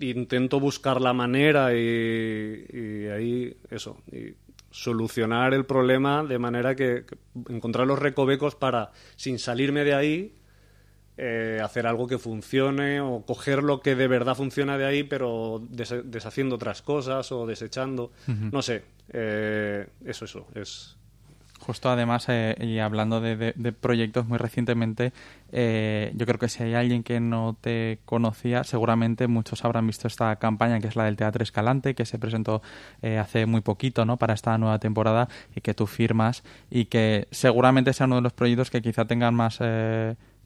intento 0.00 0.60
buscar 0.60 1.00
la 1.00 1.12
manera 1.12 1.74
y, 1.74 3.06
ahí 3.08 3.56
eso, 3.70 3.98
y 4.10 4.34
solucionar 4.70 5.54
el 5.54 5.66
problema 5.66 6.24
de 6.24 6.38
manera 6.38 6.74
que, 6.74 7.04
encontrar 7.48 7.86
los 7.86 7.98
recovecos 7.98 8.54
para, 8.54 8.90
sin 9.16 9.38
salirme 9.38 9.84
de 9.84 9.94
ahí, 9.94 10.34
eh, 11.16 11.60
hacer 11.62 11.86
algo 11.86 12.08
que 12.08 12.18
funcione 12.18 13.00
o 13.00 13.24
coger 13.24 13.62
lo 13.62 13.80
que 13.80 13.94
de 13.94 14.08
verdad 14.08 14.34
funciona 14.34 14.76
de 14.76 14.84
ahí, 14.84 15.04
pero 15.04 15.62
deshaciendo 15.70 16.56
otras 16.56 16.82
cosas 16.82 17.30
o 17.30 17.46
desechando. 17.46 18.10
No 18.26 18.62
sé, 18.62 18.82
eh, 19.12 19.86
eso, 20.04 20.24
eso, 20.24 20.46
es, 20.54 20.96
Justo 21.66 21.88
además, 21.88 22.26
eh, 22.28 22.56
y 22.60 22.78
hablando 22.78 23.22
de, 23.22 23.54
proyectos 23.80 24.26
muy 24.26 24.36
recientemente, 24.36 25.14
eh, 25.50 26.12
yo 26.14 26.26
creo 26.26 26.38
que 26.38 26.50
si 26.50 26.62
hay 26.62 26.74
alguien 26.74 27.02
que 27.02 27.20
no 27.20 27.56
te 27.58 28.00
conocía, 28.04 28.64
seguramente 28.64 29.28
muchos 29.28 29.64
habrán 29.64 29.86
visto 29.86 30.06
esta 30.06 30.36
campaña 30.36 30.78
que 30.80 30.88
es 30.88 30.96
la 30.96 31.04
del 31.04 31.16
Teatro 31.16 31.42
Escalante, 31.42 31.94
que 31.94 32.04
se 32.04 32.18
presentó 32.18 32.60
eh, 33.00 33.16
hace 33.16 33.46
muy 33.46 33.62
poquito 33.62 34.04
¿no? 34.04 34.18
para 34.18 34.34
esta 34.34 34.58
nueva 34.58 34.78
temporada 34.78 35.28
y 35.56 35.62
que 35.62 35.72
tú 35.72 35.86
firmas 35.86 36.42
y 36.70 36.84
que 36.84 37.28
seguramente 37.30 37.94
sea 37.94 38.04
uno 38.04 38.16
de 38.16 38.22
los 38.22 38.34
proyectos 38.34 38.70
que 38.70 38.82
quizá 38.82 39.06
tengan 39.06 39.34
más 39.34 39.58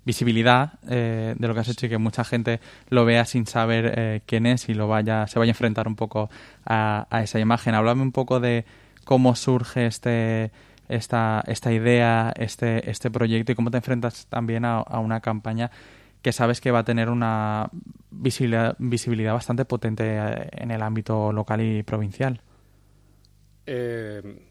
visibilidad 0.05 0.81
de 0.83 1.35
lo 1.41 1.53
que 1.53 1.61
has 1.61 1.69
hecho 1.69 1.87
y 1.87 1.89
que 1.89 1.99
mucha 1.99 2.23
gente 2.23 2.61
lo 2.91 3.05
vea 3.05 3.25
sin 3.25 3.47
saber 3.47 4.23
quién 4.25 4.47
es 4.47 4.69
y 4.69 4.75
lo 4.75 4.87
vaya 4.87 5.27
se 5.27 5.39
vaya 5.39 5.51
a 5.51 5.55
enfrentar 5.55 5.89
un 5.89 5.97
poco 5.97 6.31
a, 6.65 7.09
a 7.11 7.23
esa 7.23 7.41
imagen. 7.41 7.75
Háblame 7.75 8.03
un 8.03 8.13
poco 8.13 8.39
de 8.39 8.65
cómo 9.05 9.35
surge 9.35 9.87
este 9.87 10.53
esta, 10.89 11.43
esta 11.47 11.73
idea, 11.73 12.33
este, 12.37 12.91
este 12.91 13.11
proyecto 13.11 13.53
y 13.53 13.55
cómo 13.55 13.71
te 13.71 13.77
enfrentas 13.77 14.27
también 14.27 14.65
a, 14.65 14.83
una 14.99 15.21
campaña 15.21 15.71
que 16.23 16.33
sabes 16.33 16.61
que 16.61 16.71
va 16.71 16.81
a 16.81 16.85
tener 16.85 17.11
una 17.11 17.71
visibilidad, 18.11 18.75
visibilidad 18.79 19.35
bastante 19.35 19.65
potente 19.65 20.05
eh, 20.05 20.49
en 20.53 20.71
el 20.71 20.83
ámbito 20.83 21.33
local 21.33 21.61
y 21.61 21.83
provincial. 21.83 22.41
Eh, 23.67 24.49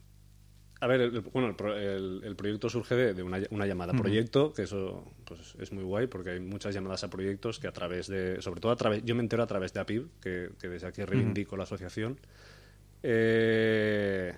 a 0.80 0.88
ver, 0.88 1.02
el, 1.02 1.22
bueno, 1.22 1.48
el, 1.48 2.36
proyecto 2.36 2.70
surge 2.70 2.96
de, 2.96 3.24
una, 3.24 3.40
una, 3.50 3.66
llamada 3.66 3.94
a 3.94 3.96
proyecto, 3.96 4.54
que 4.54 4.64
eso 4.64 5.12
pues, 5.26 5.56
es 5.60 5.72
muy 5.72 5.84
guay 5.84 6.06
porque 6.06 6.32
hay 6.32 6.40
muchas 6.40 6.76
llamadas 6.76 7.04
a 7.04 7.10
proyectos 7.10 7.60
que 7.60 7.68
a 7.68 7.72
través 7.72 8.08
de, 8.08 8.42
sobre 8.42 8.62
todo 8.62 8.72
a 8.72 8.76
través, 8.76 9.04
yo 9.04 9.16
me 9.16 9.22
entero 9.22 9.42
a 9.42 9.48
través 9.48 9.74
de 9.74 9.80
APIB, 9.80 10.08
que, 10.22 10.50
desde 10.62 10.88
aquí 10.88 11.04
reivindico 11.04 11.58
la 11.58 11.64
asociación. 11.64 12.20
Eh, 13.02 14.36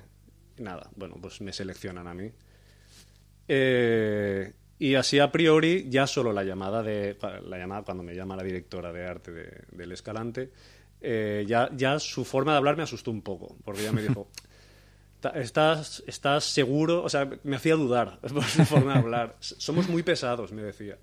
nada, 0.60 0.90
bueno, 0.96 1.16
pues 1.22 1.42
me 1.42 1.54
seleccionan 1.54 2.08
a 2.08 2.14
mí. 2.14 2.32
Eh, 3.48 4.54
y 4.78 4.96
así 4.96 5.20
a 5.20 5.32
priori, 5.32 5.88
ya 5.90 6.08
solo 6.08 6.32
la 6.32 6.44
llamada 6.44 6.82
de. 6.82 7.18
La 7.46 7.58
llamada 7.58 7.84
cuando 7.84 8.02
me 8.02 8.16
llama 8.16 8.38
la 8.38 8.44
directora 8.44 8.94
de 8.94 9.06
arte 9.06 9.32
del 9.72 9.92
Escalante, 9.92 10.52
eh, 11.02 11.44
ya, 11.46 11.70
ya 11.74 12.00
su 12.00 12.24
forma 12.24 12.54
de 12.54 12.58
hablar 12.58 12.78
me 12.78 12.84
asustó 12.84 13.12
un 13.12 13.22
poco, 13.22 13.58
porque 13.66 13.82
ella 13.82 13.92
me 13.92 14.02
dijo. 14.02 14.30
¿Estás, 15.36 16.02
¿Estás 16.08 16.46
seguro? 16.46 17.04
O 17.04 17.10
sea, 17.10 17.30
me 17.44 17.58
hacía 17.58 17.76
dudar 17.76 18.20
por 18.34 18.44
su 18.46 18.64
forma 18.64 18.94
de 18.94 19.00
hablar. 19.00 19.36
Somos 19.40 19.90
muy 19.90 20.02
pesados, 20.02 20.54
me 20.54 20.62
decía. 20.62 20.98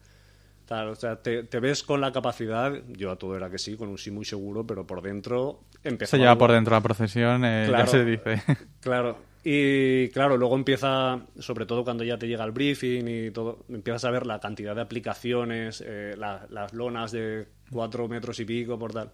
o 0.70 0.94
sea, 0.94 1.20
te, 1.20 1.42
ves 1.60 1.82
con 1.82 2.00
la 2.00 2.12
capacidad, 2.12 2.72
yo 2.88 3.10
a 3.10 3.16
todo 3.16 3.36
era 3.36 3.50
que 3.50 3.58
sí, 3.58 3.76
con 3.76 3.90
un 3.90 3.98
sí 3.98 4.10
muy 4.10 4.24
seguro, 4.24 4.66
pero 4.66 4.86
por 4.86 5.02
dentro 5.02 5.64
empezó. 5.84 6.12
Se 6.12 6.18
lleva 6.18 6.38
por 6.38 6.50
dentro 6.50 6.74
la 6.74 6.80
procesión, 6.80 7.44
eh, 7.44 7.68
ya 7.70 7.86
se 7.86 8.06
dice. 8.06 8.42
Claro, 8.80 9.18
y 9.48 10.08
claro, 10.08 10.36
luego 10.36 10.56
empieza, 10.56 11.24
sobre 11.38 11.66
todo 11.66 11.84
cuando 11.84 12.02
ya 12.02 12.18
te 12.18 12.26
llega 12.26 12.42
el 12.42 12.50
briefing 12.50 13.06
y 13.06 13.30
todo, 13.30 13.64
empiezas 13.68 14.04
a 14.04 14.10
ver 14.10 14.26
la 14.26 14.40
cantidad 14.40 14.74
de 14.74 14.80
aplicaciones, 14.80 15.84
eh, 15.86 16.16
las 16.18 16.72
lonas 16.72 17.12
de 17.12 17.46
cuatro 17.70 18.08
metros 18.08 18.40
y 18.40 18.44
pico 18.44 18.76
por 18.76 18.92
tal. 18.92 19.12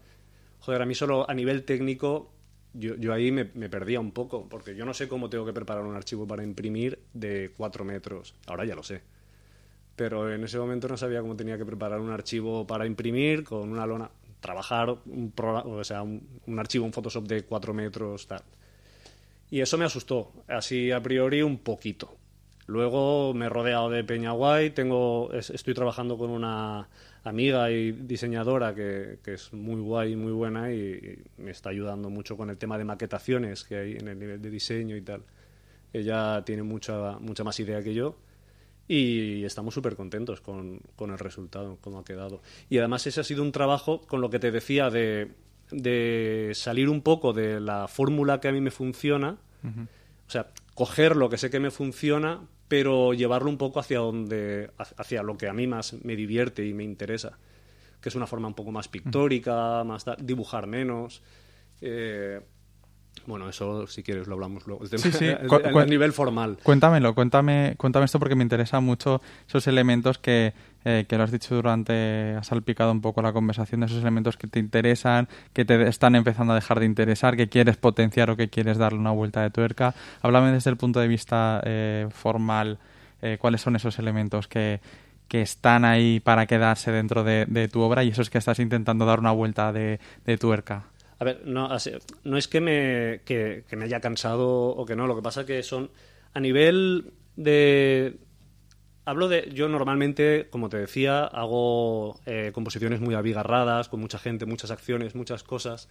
Joder, 0.60 0.80
a 0.80 0.86
mí 0.86 0.94
solo 0.94 1.28
a 1.28 1.34
nivel 1.34 1.64
técnico, 1.64 2.32
yo, 2.72 2.94
yo 2.96 3.12
ahí 3.12 3.30
me, 3.30 3.44
perdía 3.44 4.00
un 4.00 4.12
poco, 4.12 4.48
porque 4.48 4.74
yo 4.74 4.86
no 4.86 4.94
sé 4.94 5.06
cómo 5.06 5.28
tengo 5.28 5.44
que 5.44 5.52
preparar 5.52 5.84
un 5.84 5.96
archivo 5.96 6.26
para 6.26 6.42
imprimir 6.42 6.98
de 7.12 7.52
cuatro 7.54 7.84
metros. 7.84 8.34
Ahora 8.46 8.64
ya 8.64 8.74
lo 8.74 8.82
sé. 8.82 9.02
Pero 9.96 10.32
en 10.32 10.44
ese 10.44 10.58
momento 10.58 10.88
no 10.88 10.96
sabía 10.96 11.20
cómo 11.20 11.36
tenía 11.36 11.58
que 11.58 11.66
preparar 11.66 12.00
un 12.00 12.08
archivo 12.08 12.66
para 12.66 12.86
imprimir 12.86 13.44
con 13.44 13.70
una 13.70 13.84
lona, 13.84 14.10
trabajar 14.40 14.96
un, 15.04 15.34
o 15.36 15.84
sea, 15.84 16.00
un, 16.00 16.26
un 16.46 16.58
archivo, 16.58 16.86
un 16.86 16.92
Photoshop 16.94 17.26
de 17.26 17.42
cuatro 17.42 17.74
metros, 17.74 18.26
tal. 18.26 18.42
Y 19.52 19.60
eso 19.60 19.76
me 19.76 19.84
asustó, 19.84 20.32
así 20.48 20.90
a 20.92 21.02
priori 21.02 21.42
un 21.42 21.58
poquito. 21.58 22.16
Luego 22.66 23.34
me 23.34 23.44
he 23.44 23.48
rodeado 23.50 23.90
de 23.90 24.02
Peña 24.02 24.32
Guay, 24.32 24.70
tengo, 24.70 25.30
estoy 25.30 25.74
trabajando 25.74 26.16
con 26.16 26.30
una 26.30 26.88
amiga 27.22 27.70
y 27.70 27.92
diseñadora 27.92 28.74
que, 28.74 29.18
es 29.26 29.52
muy 29.52 29.82
guay 29.82 30.12
y 30.12 30.16
muy 30.16 30.32
buena 30.32 30.72
y, 30.72 31.22
me 31.36 31.50
está 31.50 31.68
ayudando 31.68 32.08
mucho 32.08 32.34
con 32.34 32.48
el 32.48 32.56
tema 32.56 32.78
de 32.78 32.84
maquetaciones 32.84 33.64
que 33.64 33.76
hay 33.76 33.92
en 33.96 34.08
el 34.08 34.18
nivel 34.18 34.40
de 34.40 34.48
diseño 34.48 34.96
y 34.96 35.02
tal. 35.02 35.22
Ella 35.92 36.42
tiene 36.46 36.62
mucha, 36.62 37.18
mucha 37.18 37.44
más 37.44 37.60
idea 37.60 37.82
que 37.82 37.92
yo 37.92 38.16
y 38.88 39.44
estamos 39.44 39.74
súper 39.74 39.96
contentos 39.96 40.40
con, 40.40 40.80
con, 40.96 41.10
el 41.10 41.18
resultado, 41.18 41.76
cómo 41.82 41.98
ha 41.98 42.04
quedado. 42.06 42.40
Y 42.70 42.78
además 42.78 43.06
ese 43.06 43.20
ha 43.20 43.24
sido 43.24 43.42
un 43.42 43.52
trabajo 43.52 44.00
con 44.00 44.22
lo 44.22 44.30
que 44.30 44.38
te 44.38 44.50
decía 44.50 44.88
de 44.88 45.30
de 45.72 46.52
salir 46.54 46.88
un 46.88 47.02
poco 47.02 47.32
de 47.32 47.60
la 47.60 47.88
fórmula 47.88 48.40
que 48.40 48.48
a 48.48 48.52
mí 48.52 48.60
me 48.60 48.70
funciona, 48.70 49.36
o 49.62 50.30
sea, 50.30 50.48
coger 50.74 51.16
lo 51.16 51.28
que 51.28 51.38
sé 51.38 51.50
que 51.50 51.60
me 51.60 51.70
funciona, 51.70 52.40
pero 52.68 53.12
llevarlo 53.12 53.50
un 53.50 53.58
poco 53.58 53.80
hacia 53.80 53.98
donde, 53.98 54.70
hacia 54.78 55.22
lo 55.22 55.36
que 55.36 55.48
a 55.48 55.52
mí 55.52 55.66
más 55.66 55.94
me 56.04 56.16
divierte 56.16 56.66
y 56.66 56.72
me 56.72 56.84
interesa, 56.84 57.38
que 58.00 58.08
es 58.08 58.14
una 58.14 58.26
forma 58.26 58.48
un 58.48 58.54
poco 58.54 58.72
más 58.72 58.88
pictórica, 58.88 59.84
más 59.84 60.04
dibujar 60.18 60.66
menos. 60.66 61.22
Eh, 61.80 62.40
bueno, 63.26 63.48
eso 63.48 63.86
si 63.86 64.02
quieres 64.02 64.26
lo 64.26 64.34
hablamos 64.34 64.66
luego. 64.66 64.86
sí, 64.86 65.12
sí. 65.12 65.28
a 65.28 65.84
nivel 65.84 66.12
formal. 66.12 66.58
Cuéntamelo, 66.62 67.14
cuéntame, 67.14 67.74
cuéntame 67.76 68.06
esto 68.06 68.18
porque 68.18 68.34
me 68.34 68.42
interesa 68.42 68.80
mucho 68.80 69.20
esos 69.46 69.66
elementos 69.66 70.18
que 70.18 70.54
eh, 70.84 71.04
que 71.08 71.16
lo 71.16 71.24
has 71.24 71.30
dicho 71.30 71.54
durante, 71.54 72.34
has 72.36 72.46
salpicado 72.48 72.90
un 72.90 73.00
poco 73.00 73.22
la 73.22 73.32
conversación 73.32 73.80
de 73.80 73.86
esos 73.86 74.00
elementos 74.00 74.36
que 74.36 74.46
te 74.46 74.58
interesan, 74.58 75.28
que 75.52 75.64
te 75.64 75.88
están 75.88 76.14
empezando 76.14 76.52
a 76.52 76.56
dejar 76.56 76.80
de 76.80 76.86
interesar, 76.86 77.36
que 77.36 77.48
quieres 77.48 77.76
potenciar 77.76 78.30
o 78.30 78.36
que 78.36 78.48
quieres 78.48 78.78
darle 78.78 78.98
una 78.98 79.12
vuelta 79.12 79.42
de 79.42 79.50
tuerca. 79.50 79.94
Háblame 80.22 80.52
desde 80.52 80.70
el 80.70 80.76
punto 80.76 81.00
de 81.00 81.08
vista 81.08 81.62
eh, 81.64 82.08
formal, 82.10 82.78
eh, 83.20 83.38
cuáles 83.40 83.60
son 83.60 83.76
esos 83.76 83.98
elementos 83.98 84.48
que, 84.48 84.80
que 85.28 85.42
están 85.42 85.84
ahí 85.84 86.20
para 86.20 86.46
quedarse 86.46 86.90
dentro 86.90 87.24
de, 87.24 87.68
tu 87.72 87.80
obra 87.80 88.04
y 88.04 88.08
esos 88.08 88.28
que 88.28 88.38
estás 88.38 88.58
intentando 88.58 89.06
dar 89.06 89.20
una 89.20 89.32
vuelta 89.32 89.72
de, 89.72 89.98
tuerca. 90.38 90.84
A 91.18 91.24
ver, 91.24 91.42
no, 91.44 91.68
no 92.24 92.36
es 92.36 92.48
que 92.48 92.60
me, 92.60 93.20
que, 93.24 93.64
que 93.68 93.76
me 93.76 93.84
haya 93.84 94.00
cansado 94.00 94.48
o 94.48 94.84
que 94.84 94.96
no, 94.96 95.06
lo 95.06 95.14
que 95.14 95.22
pasa 95.22 95.42
es 95.42 95.46
que 95.46 95.62
son 95.62 95.90
a 96.34 96.40
nivel 96.40 97.12
de, 97.36 98.18
Hablo 99.04 99.28
de. 99.28 99.50
Yo 99.52 99.68
normalmente, 99.68 100.46
como 100.50 100.68
te 100.68 100.76
decía, 100.76 101.24
hago 101.24 102.20
eh, 102.24 102.50
composiciones 102.54 103.00
muy 103.00 103.14
abigarradas, 103.14 103.88
con 103.88 104.00
mucha 104.00 104.18
gente, 104.18 104.46
muchas 104.46 104.70
acciones, 104.70 105.16
muchas 105.16 105.42
cosas. 105.42 105.88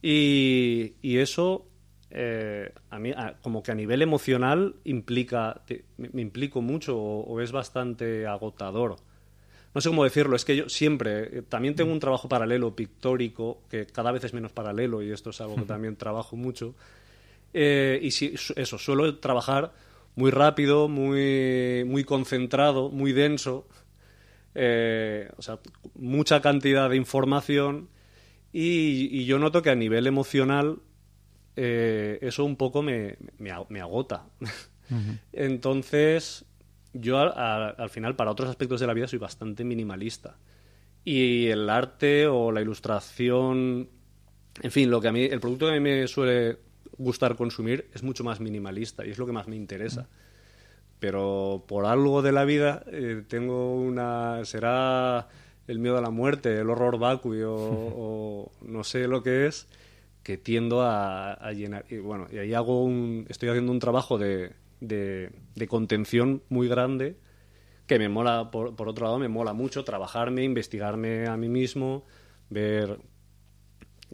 Y, 0.00 0.94
eso, 1.02 1.66
eh, 2.10 2.72
a 2.90 2.98
mí, 2.98 3.12
como 3.42 3.62
que 3.62 3.72
a 3.72 3.74
nivel 3.74 4.00
emocional, 4.00 4.76
implica. 4.84 5.62
me, 5.98 6.22
implico 6.22 6.62
mucho 6.62 6.98
o, 6.98 7.40
es 7.42 7.52
bastante 7.52 8.26
agotador. 8.26 8.96
No 9.74 9.82
sé 9.82 9.90
cómo 9.90 10.04
decirlo, 10.04 10.34
es 10.34 10.46
que 10.46 10.56
yo 10.56 10.68
siempre. 10.70 11.38
Eh, 11.38 11.42
también 11.42 11.74
tengo 11.74 11.92
un 11.92 12.00
trabajo 12.00 12.26
paralelo 12.26 12.74
pictórico, 12.74 13.60
que 13.68 13.86
cada 13.86 14.12
vez 14.12 14.24
es 14.24 14.32
menos 14.32 14.52
paralelo, 14.52 15.02
y 15.02 15.10
esto 15.10 15.28
es 15.28 15.42
algo 15.42 15.56
que 15.56 15.62
también 15.66 15.96
trabajo 15.96 16.36
mucho. 16.36 16.74
y 17.52 18.10
si, 18.12 18.34
eso, 18.56 18.78
suelo 18.78 19.18
trabajar 19.18 19.72
muy 20.16 20.30
rápido, 20.30 20.88
muy, 20.88 21.84
muy 21.86 22.02
concentrado, 22.02 22.90
muy 22.90 23.12
denso, 23.12 23.68
eh, 24.54 25.30
o 25.36 25.42
sea, 25.42 25.60
mucha 25.94 26.40
cantidad 26.40 26.88
de 26.88 26.96
información 26.96 27.90
y, 28.52 29.26
yo 29.26 29.38
noto 29.38 29.60
que 29.60 29.68
a 29.68 29.74
nivel 29.74 30.06
emocional 30.06 30.78
eh, 31.56 32.18
eso 32.22 32.44
un 32.44 32.56
poco 32.56 32.82
me, 32.82 33.18
me, 33.38 33.80
agota. 33.80 34.24
Entonces, 35.32 36.46
yo 36.94 37.18
al 37.18 37.90
final 37.90 38.16
para 38.16 38.30
otros 38.30 38.48
aspectos 38.48 38.80
de 38.80 38.86
la 38.86 38.94
vida 38.94 39.06
soy 39.06 39.18
bastante 39.18 39.62
minimalista. 39.62 40.38
Y 41.04 41.48
el 41.48 41.68
arte 41.68 42.26
o 42.26 42.50
la 42.50 42.62
ilustración, 42.62 43.90
en 44.62 44.70
fin, 44.70 44.90
lo 44.90 45.00
que 45.02 45.08
a 45.08 45.12
mí, 45.12 45.24
el 45.24 45.38
producto 45.38 45.66
que 45.66 45.72
a 45.72 45.74
mí 45.74 45.80
me 45.80 46.08
suele 46.08 46.65
gustar 46.98 47.36
consumir 47.36 47.88
es 47.94 48.02
mucho 48.02 48.24
más 48.24 48.40
minimalista 48.40 49.06
y 49.06 49.10
es 49.10 49.18
lo 49.18 49.26
que 49.26 49.32
más 49.32 49.48
me 49.48 49.56
interesa. 49.56 50.08
Pero 50.98 51.64
por 51.66 51.84
algo 51.84 52.22
de 52.22 52.32
la 52.32 52.44
vida 52.44 52.82
eh, 52.86 53.22
tengo 53.28 53.74
una... 53.74 54.44
será 54.44 55.28
el 55.66 55.78
miedo 55.78 55.98
a 55.98 56.00
la 56.00 56.10
muerte, 56.10 56.60
el 56.60 56.70
horror 56.70 56.98
vacui 56.98 57.40
o, 57.46 58.50
no 58.62 58.84
sé 58.84 59.08
lo 59.08 59.22
que 59.22 59.46
es, 59.46 59.68
que 60.22 60.38
tiendo 60.38 60.82
a, 60.82 61.52
llenar. 61.52 61.84
Y 61.90 61.98
bueno, 61.98 62.26
y 62.32 62.38
ahí 62.38 62.54
hago 62.54 62.84
un, 62.84 63.26
estoy 63.28 63.48
haciendo 63.48 63.72
un 63.72 63.78
trabajo 63.78 64.18
de, 64.18 64.52
de, 64.80 65.30
contención 65.68 66.42
muy 66.48 66.68
grande 66.68 67.16
que 67.86 67.98
me 67.98 68.08
mola, 68.08 68.50
por, 68.50 68.74
por, 68.74 68.88
otro 68.88 69.06
lado, 69.06 69.18
me 69.18 69.28
mola 69.28 69.52
mucho 69.52 69.84
trabajarme, 69.84 70.42
investigarme 70.42 71.26
a 71.26 71.36
mí 71.36 71.48
mismo, 71.48 72.04
ver 72.50 72.98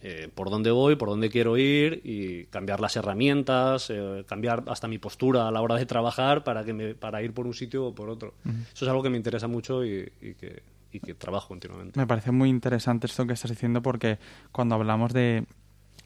eh, 0.05 0.29
por 0.35 0.51
dónde 0.51 0.73
voy, 0.73 0.97
por 0.97 1.09
dónde 1.09 1.31
quiero 1.31 1.57
ir 1.57 2.01
y 2.03 2.47
cambiar 2.47 2.81
las 2.81 2.97
herramientas, 2.97 3.89
eh, 3.89 4.25
cambiar 4.27 4.65
hasta 4.67 4.89
mi 4.89 4.99
postura 4.99 5.47
a 5.47 5.53
la 5.53 5.61
hora 5.61 5.77
de 5.77 5.87
trabajar 5.87 6.43
para, 6.43 6.65
que 6.65 6.73
me, 6.73 6.95
para 6.97 7.23
ir 7.23 7.33
por 7.33 7.47
un 7.47 7.55
sitio 7.55 7.87
o 7.87 7.95
por 7.95 8.11
otro. 8.11 8.35
Eso 8.75 8.85
es 8.85 8.89
algo 8.89 9.05
que 9.05 9.11
me 9.11 9.17
interesa 9.17 9.47
mucho 9.47 9.85
y, 9.85 10.11
que, 10.21 10.65
y 10.91 10.99
que 10.99 11.15
trabajo 11.15 11.47
continuamente. 11.47 12.01
Me 12.01 12.07
parece 12.09 12.33
muy 12.33 12.49
interesante 12.49 13.07
esto 13.07 13.25
que 13.29 13.35
estás 13.35 13.53
diciendo 13.53 13.81
porque 13.81 14.19
cuando 14.51 14.75
hablamos 14.75 15.13
de, 15.13 15.45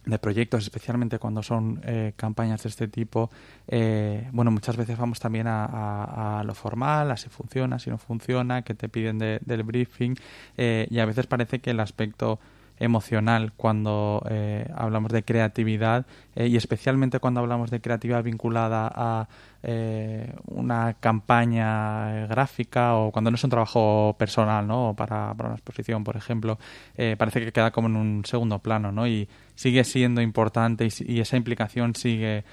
de 0.04 0.18
proyectos, 0.18 0.64
especialmente 0.64 1.18
cuando 1.18 1.42
son 1.42 1.80
eh, 1.82 2.12
campañas 2.16 2.64
de 2.64 2.68
este 2.68 2.88
tipo, 2.88 3.30
bueno, 3.66 4.50
muchas 4.50 4.76
veces 4.76 4.98
vamos 4.98 5.20
también 5.20 5.46
a, 5.48 6.42
lo 6.44 6.54
formal, 6.54 7.12
a 7.12 7.16
si 7.16 7.30
funciona, 7.30 7.78
si 7.78 7.88
no 7.88 7.96
funciona, 7.96 8.60
que 8.60 8.74
te 8.74 8.90
piden 8.90 9.18
del 9.18 9.62
briefing, 9.62 10.16
y 10.58 10.98
a 10.98 11.06
veces 11.06 11.26
parece 11.26 11.60
que 11.60 11.70
el 11.70 11.80
aspecto 11.80 12.38
emocional 12.78 13.52
cuando 13.56 14.24
eh, 14.28 14.68
hablamos 14.74 15.12
de 15.12 15.22
creatividad 15.22 16.06
eh, 16.34 16.46
y 16.46 16.56
especialmente 16.56 17.18
cuando 17.20 17.40
hablamos 17.40 17.70
de 17.70 17.80
creatividad 17.80 18.22
vinculada 18.22 18.90
a 18.94 19.28
eh, 19.62 20.32
una 20.46 20.94
campaña 20.94 22.26
gráfica 22.26 22.96
o 22.96 23.10
cuando 23.10 23.30
no 23.30 23.36
es 23.36 23.44
un 23.44 23.50
trabajo 23.50 24.14
personal, 24.18 24.66
¿no? 24.66 24.94
Para, 24.96 25.34
para 25.34 25.48
una 25.48 25.56
exposición, 25.56 26.04
por 26.04 26.16
ejemplo, 26.16 26.58
parece 27.18 27.40
que 27.40 27.52
queda 27.52 27.70
como 27.70 27.88
en 27.88 27.96
un 27.96 28.24
segundo 28.24 28.58
plano, 28.60 28.92
¿no? 28.92 29.06
Y 29.06 29.28
sigue 29.54 29.82
siendo 29.82 30.20
importante 30.20 30.86
y, 31.00 31.20
esa 31.20 31.36
implicación 31.36 31.96
sigue, 31.96 32.44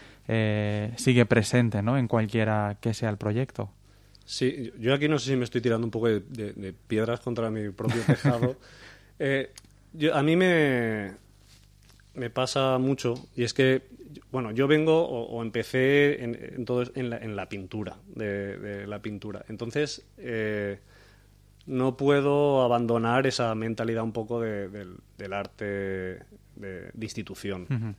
sigue 0.96 1.26
presente, 1.28 1.84
¿no? 1.84 1.98
En 1.98 2.08
cualquiera 2.08 2.78
que 2.82 2.94
sea 2.94 3.10
el 3.10 3.18
proyecto. 3.18 3.70
Sí, 4.26 4.72
yo 4.80 4.94
aquí 4.94 5.08
no 5.08 5.20
sé 5.20 5.32
si 5.32 5.36
me 5.36 5.44
estoy 5.44 5.62
tirando 5.62 5.86
un 5.86 5.92
poco 5.92 6.08
de, 6.08 6.22
de 6.22 6.74
piedras 6.74 7.20
contra 7.20 7.52
mi 7.52 7.70
propio 7.70 8.02
tejado. 8.08 8.56
a 10.14 10.24
mí 10.24 10.36
me, 10.36 11.14
me 12.14 12.30
pasa 12.30 12.78
mucho 12.78 13.16
y 13.36 13.44
es 13.44 13.54
que, 13.54 13.84
bueno, 14.32 14.52
yo 14.52 14.68
vengo 14.68 15.08
o, 15.08 15.42
empecé 15.42 16.24
en, 16.24 16.66
todo, 16.66 16.84
en, 16.96 17.10
la, 17.10 17.18
en 17.18 17.36
la 17.36 17.50
pintura, 17.50 17.98
de, 18.08 18.86
la 18.88 19.02
pintura. 19.02 19.46
Entonces, 19.48 20.06
eh, 20.18 20.80
no 21.66 21.98
puedo 21.98 22.62
abandonar 22.62 23.26
esa 23.28 23.54
mentalidad 23.56 24.04
un 24.04 24.12
poco 24.12 24.42
del 24.42 25.34
arte 25.34 26.20
de, 26.56 26.92
institución. 27.00 27.96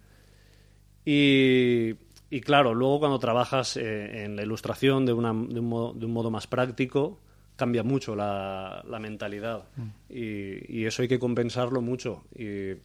y, 1.04 1.94
y, 2.30 2.40
claro, 2.40 2.74
luego 2.74 3.00
cuando 3.00 3.18
trabajas 3.18 3.76
eh, 3.76 4.24
en 4.24 4.37
la 4.37 4.42
ilustración 4.42 5.07
de, 5.07 5.12
una, 5.12 5.33
de, 5.33 5.61
un 5.61 5.68
modo, 5.68 5.92
de 5.92 6.07
un 6.07 6.12
modo 6.12 6.30
más 6.30 6.46
práctico, 6.46 7.20
cambia 7.56 7.82
mucho 7.82 8.16
la, 8.16 8.82
mentalidad. 9.00 9.64
Mm. 9.76 9.88
y, 10.08 10.84
eso 10.84 11.02
hay 11.02 11.08
que 11.08 11.18
compensarlo 11.18 11.80
mucho. 11.80 12.24
Y, 12.34 12.76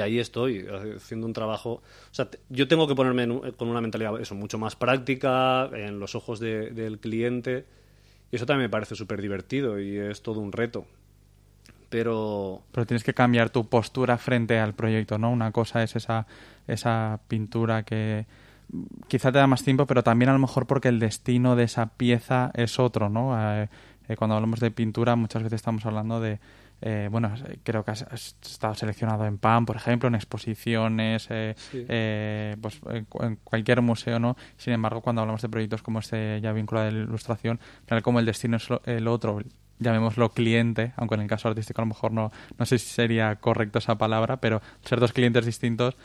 ahí 0.00 0.18
estoy 0.18 0.66
haciendo 0.96 1.26
un 1.26 1.32
trabajo. 1.32 1.82
O 2.10 2.14
sea 2.14 2.28
yo 2.48 2.68
tengo 2.68 2.86
que 2.86 2.94
ponerme 2.94 3.52
con 3.56 3.68
una 3.68 3.80
mentalidad 3.80 4.20
eso 4.20 4.36
mucho 4.36 4.56
más 4.56 4.76
práctica 4.76 5.68
en 5.72 5.98
los 5.98 6.14
ojos 6.14 6.38
del 6.38 6.98
cliente. 7.00 7.66
Y 8.30 8.36
eso 8.36 8.46
también 8.46 8.66
me 8.66 8.70
parece 8.70 8.94
súper 8.94 9.20
divertido 9.20 9.80
y 9.80 9.96
es 9.96 10.22
todo 10.22 10.40
un 10.40 10.52
reto. 10.52 10.86
Pero 11.90 12.62
pero 12.72 12.86
tienes 12.86 13.04
que 13.04 13.14
cambiar 13.14 13.50
tu 13.50 13.68
postura 13.68 14.16
frente 14.16 14.58
al 14.58 14.74
proyecto 14.74 15.18
no 15.18 15.30
una 15.30 15.52
cosa 15.52 15.82
es 15.82 15.96
esa 15.96 16.26
esa 16.66 17.20
pintura 17.28 17.84
que 17.84 18.26
quizá 19.08 19.32
te 19.32 19.38
da 19.38 19.46
más 19.46 19.62
tiempo, 19.62 19.86
pero 19.86 20.02
también 20.02 20.28
a 20.28 20.32
lo 20.32 20.38
mejor 20.38 20.66
porque 20.66 20.88
el 20.88 20.98
destino 20.98 21.56
de 21.56 21.64
esa 21.64 21.86
pieza 21.86 22.50
es 22.54 22.78
otro, 22.78 23.08
¿no? 23.08 23.38
Eh, 23.38 23.68
eh, 24.08 24.16
cuando 24.16 24.34
hablamos 24.34 24.60
de 24.60 24.70
pintura 24.70 25.16
muchas 25.16 25.42
veces 25.42 25.56
estamos 25.56 25.86
hablando 25.86 26.20
de, 26.20 26.38
eh, 26.82 27.08
bueno, 27.10 27.32
creo 27.62 27.84
que 27.84 27.92
has, 27.92 28.04
estado 28.42 28.74
seleccionado 28.74 29.26
en 29.26 29.38
PAN, 29.38 29.64
por 29.64 29.76
ejemplo, 29.76 30.08
en 30.08 30.14
exposiciones, 30.14 31.26
pues 31.28 32.80
en, 32.90 33.36
cualquier 33.42 33.82
museo, 33.82 34.18
¿no? 34.18 34.36
Sin 34.56 34.72
embargo, 34.72 35.00
cuando 35.00 35.22
hablamos 35.22 35.42
de 35.42 35.48
proyectos 35.48 35.82
como 35.82 36.00
este 36.00 36.40
ya 36.40 36.52
vinculado 36.52 36.88
a 36.88 36.90
la 36.90 36.98
ilustración, 36.98 37.60
tal 37.86 38.02
como 38.02 38.20
el 38.20 38.26
destino 38.26 38.56
es 38.56 38.68
el 38.86 39.08
otro, 39.08 39.40
llamémoslo 39.78 40.30
cliente, 40.30 40.92
aunque 40.96 41.14
en 41.14 41.22
el 41.22 41.28
caso 41.28 41.48
artístico 41.48 41.80
a 41.80 41.84
lo 41.84 41.88
mejor 41.88 42.12
no, 42.12 42.30
no 42.58 42.66
sé 42.66 42.78
si 42.78 42.86
sería 42.86 43.36
correcto 43.36 43.78
esa 43.78 43.96
palabra, 43.96 44.36
pero 44.38 44.60
ser 44.82 45.00
dos 45.00 45.12
clientes 45.12 45.46
distintos 45.46 45.96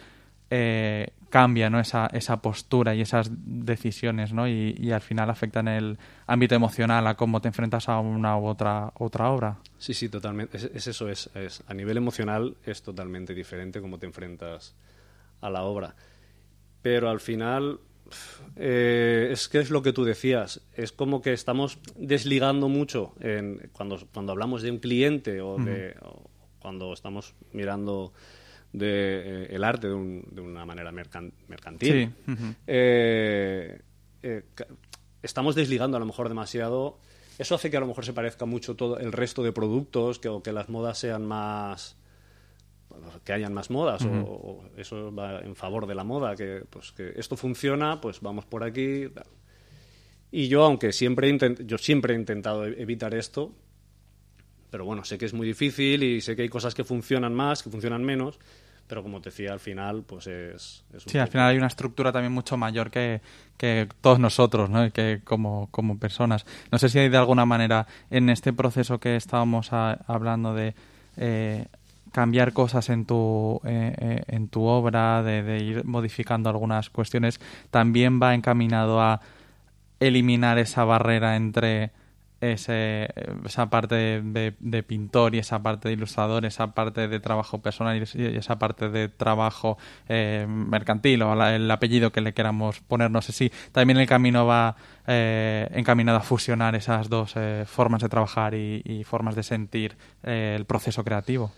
eh, 0.50 1.12
cambia 1.30 1.70
¿no? 1.70 1.80
esa, 1.80 2.08
esa 2.08 2.42
postura 2.42 2.96
y 2.96 3.02
esas 3.02 3.30
decisiones 3.32 4.34
¿no? 4.34 4.48
y, 4.48 4.92
al 4.92 5.02
final 5.02 5.30
afectan 5.30 5.68
el 5.68 5.98
ámbito 6.26 6.56
emocional 6.56 7.06
a 7.08 7.16
cómo 7.16 7.40
te 7.40 7.48
enfrentas 7.48 7.88
a 7.88 8.00
una 8.00 8.38
u 8.38 8.48
otra, 8.48 8.92
otra 8.96 9.30
obra. 9.30 9.58
Sí, 9.78 9.94
sí, 9.94 10.10
totalmente. 10.10 10.58
Es, 10.58 10.88
eso, 10.88 11.08
es, 11.10 11.30
A 11.68 11.74
nivel 11.74 11.98
emocional 11.98 12.58
es 12.66 12.82
totalmente 12.82 13.34
diferente 13.34 13.82
cómo 13.82 14.00
te 14.00 14.08
enfrentas 14.08 14.76
a 15.42 15.50
la 15.50 15.64
obra. 15.64 15.96
Pero 16.82 17.10
al 17.10 17.20
final 17.20 17.80
eh, 18.56 19.30
es 19.32 19.48
que 19.50 19.60
es 19.60 19.70
lo 19.70 19.84
que 19.84 19.94
tú 19.94 20.04
decías. 20.04 20.62
Es 20.74 20.92
como 20.92 21.22
que 21.22 21.34
estamos 21.34 21.80
desligando 21.96 22.70
mucho 22.70 23.14
en, 23.20 23.70
cuando, 23.72 24.00
cuando 24.14 24.32
hablamos 24.32 24.62
de 24.64 24.72
un 24.72 24.80
cliente 24.80 25.42
o, 25.42 25.58
de, 25.58 25.96
cuando 26.60 26.94
estamos 26.94 27.36
mirando 27.54 28.14
de, 28.74 29.44
eh, 29.44 29.48
el 29.56 29.64
arte 29.64 29.88
de, 29.88 29.94
una 29.94 30.66
manera 30.66 30.92
mercantil. 30.92 32.14
Eh, 32.68 33.82
eh, 34.22 34.44
estamos 35.22 35.56
desligando 35.56 35.98
a 35.98 36.00
lo 36.00 36.06
mejor 36.06 36.30
demasiado. 36.30 37.00
Eso 37.38 37.56
hace 37.56 37.72
que 37.72 37.78
a 37.78 37.80
lo 37.80 37.88
mejor 37.88 38.06
se 38.06 38.14
parezca 38.14 38.46
mucho 38.46 38.76
todo 38.76 38.98
el 39.00 39.12
resto 39.12 39.44
de 39.44 39.52
productos, 39.52 40.20
que, 40.20 40.28
o 40.30 40.44
que 40.44 40.52
las 40.52 40.70
modas 40.70 40.98
sean 40.98 41.26
más 41.26 41.96
que 43.24 43.34
hayan 43.34 43.54
más 43.54 43.70
modas 43.70 44.04
o, 44.04 44.64
eso 44.76 45.14
va 45.14 45.40
en 45.42 45.56
favor 45.56 45.86
de 45.86 45.94
la 45.94 46.04
moda 46.04 46.36
que 46.36 46.64
pues 46.70 46.92
que 46.92 47.14
esto 47.16 47.38
funciona 47.38 48.02
pues 48.02 48.20
vamos 48.20 48.46
por 48.46 48.64
aquí 48.64 49.06
y 50.32 50.48
yo 50.48 50.66
aunque 50.66 50.92
siempre 50.92 51.38
yo 51.66 51.78
siempre 51.78 52.16
he 52.16 52.18
intentado 52.18 52.66
evitar 52.66 53.14
esto 53.14 53.54
pero 54.70 54.86
bueno, 54.86 55.04
sé 55.04 55.18
que 55.18 55.26
es 55.26 55.34
muy 55.34 55.48
difícil 55.48 56.04
y 56.04 56.22
sé 56.22 56.36
que 56.36 56.44
hay 56.44 56.50
cosas 56.50 56.76
que 56.76 56.84
funcionan 56.84 57.34
más, 57.34 57.64
que 57.64 57.70
funcionan 57.70 58.04
menos, 58.04 58.40
pero 58.88 59.04
como 59.04 59.22
te 59.22 59.30
decía, 59.30 59.54
al 59.54 59.60
final, 59.60 60.04
pues 60.04 60.28
es... 60.28 60.84
sí, 61.06 61.18
al 61.18 61.28
final 61.28 61.50
hay 61.50 61.58
una 61.58 61.68
estructura 61.68 62.12
también 62.12 62.32
mucho 62.34 62.58
mayor 62.58 62.90
que, 62.90 63.22
que 63.58 63.88
todos 64.02 64.20
nosotros, 64.20 64.70
¿no? 64.70 64.92
que 64.92 65.22
como, 65.24 65.68
como 65.72 66.00
personas. 66.00 66.46
No 66.72 66.80
sé 66.80 66.90
si 66.90 66.98
hay 67.00 67.10
de 67.10 67.18
alguna 67.18 67.46
manera 67.46 67.88
en 68.10 68.30
este 68.30 68.52
proceso 68.54 69.00
que 69.00 69.16
estábamos 69.16 69.72
hablando 69.72 70.54
de... 70.54 70.74
Eh, 71.18 71.66
cambiar 72.12 72.54
cosas 72.54 72.90
en 72.90 73.06
tu, 73.06 73.62
eh, 73.66 73.96
eh, 74.00 74.24
en 74.30 74.48
tu 74.48 74.64
obra, 74.64 75.22
de, 75.22 75.44
de, 75.44 75.60
ir 75.60 75.86
modificando 75.86 76.50
algunas 76.50 76.90
cuestiones, 76.90 77.40
también 77.70 78.20
va 78.20 78.34
encaminado 78.34 79.00
a 79.00 79.22
eliminar 80.00 80.58
esa 80.58 80.86
barrera 80.86 81.36
entre 81.36 81.92
ese, 82.42 83.10
esa 83.46 83.70
parte 83.70 84.22
de, 84.22 84.84
pintor 84.84 85.36
y 85.36 85.40
esa 85.40 85.62
parte 85.62 85.90
de 85.90 85.94
ilustrador, 85.94 86.46
esa 86.46 86.74
parte 86.74 87.08
de 87.08 87.20
trabajo 87.20 87.60
personal 87.62 87.98
y 87.98 88.38
esa 88.38 88.58
parte 88.58 88.90
de 88.90 89.10
trabajo 89.10 89.78
eh, 90.08 90.46
mercantil 90.48 91.22
o 91.24 91.46
el 91.46 91.70
apellido 91.70 92.12
que 92.12 92.22
le 92.22 92.34
queramos 92.34 92.80
poner, 92.80 93.12
no 93.12 93.22
sé 93.22 93.32
si 93.34 93.52
también 93.72 94.00
el 94.00 94.08
camino 94.08 94.46
va 94.46 94.76
eh, 95.08 95.68
encaminado 95.74 96.20
a 96.20 96.22
fusionar 96.22 96.76
esas 96.76 97.10
dos 97.10 97.34
eh, 97.36 97.66
formas 97.68 98.02
de 98.02 98.10
trabajar 98.10 98.54
y, 98.54 99.04
formas 99.04 99.36
de 99.36 99.44
sentir 99.44 99.96
el 100.24 100.66
proceso 100.66 101.04
creativo. 101.04 101.52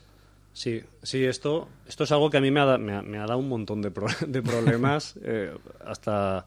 Sí, 0.54 0.82
sí, 1.02 1.26
esto, 1.26 1.67
esto 1.88 2.04
es 2.04 2.12
algo 2.12 2.30
que 2.30 2.38
a 2.38 2.41
mí 2.41 2.52
me 2.52 2.60
ha, 2.60 2.78
me 2.78 3.17
ha, 3.17 3.26
dado 3.26 3.38
un 3.38 3.50
montón 3.50 3.82
de 3.82 3.91
problemas 4.41 5.17
hasta 5.86 6.46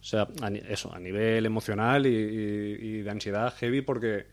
o 0.00 0.04
sea, 0.04 0.28
eso, 0.68 0.92
a 0.94 0.98
nivel 0.98 1.44
emocional 1.44 2.06
y, 2.06 3.02
de 3.02 3.10
ansiedad 3.10 3.54
heavy, 3.54 3.82
porque 3.82 4.24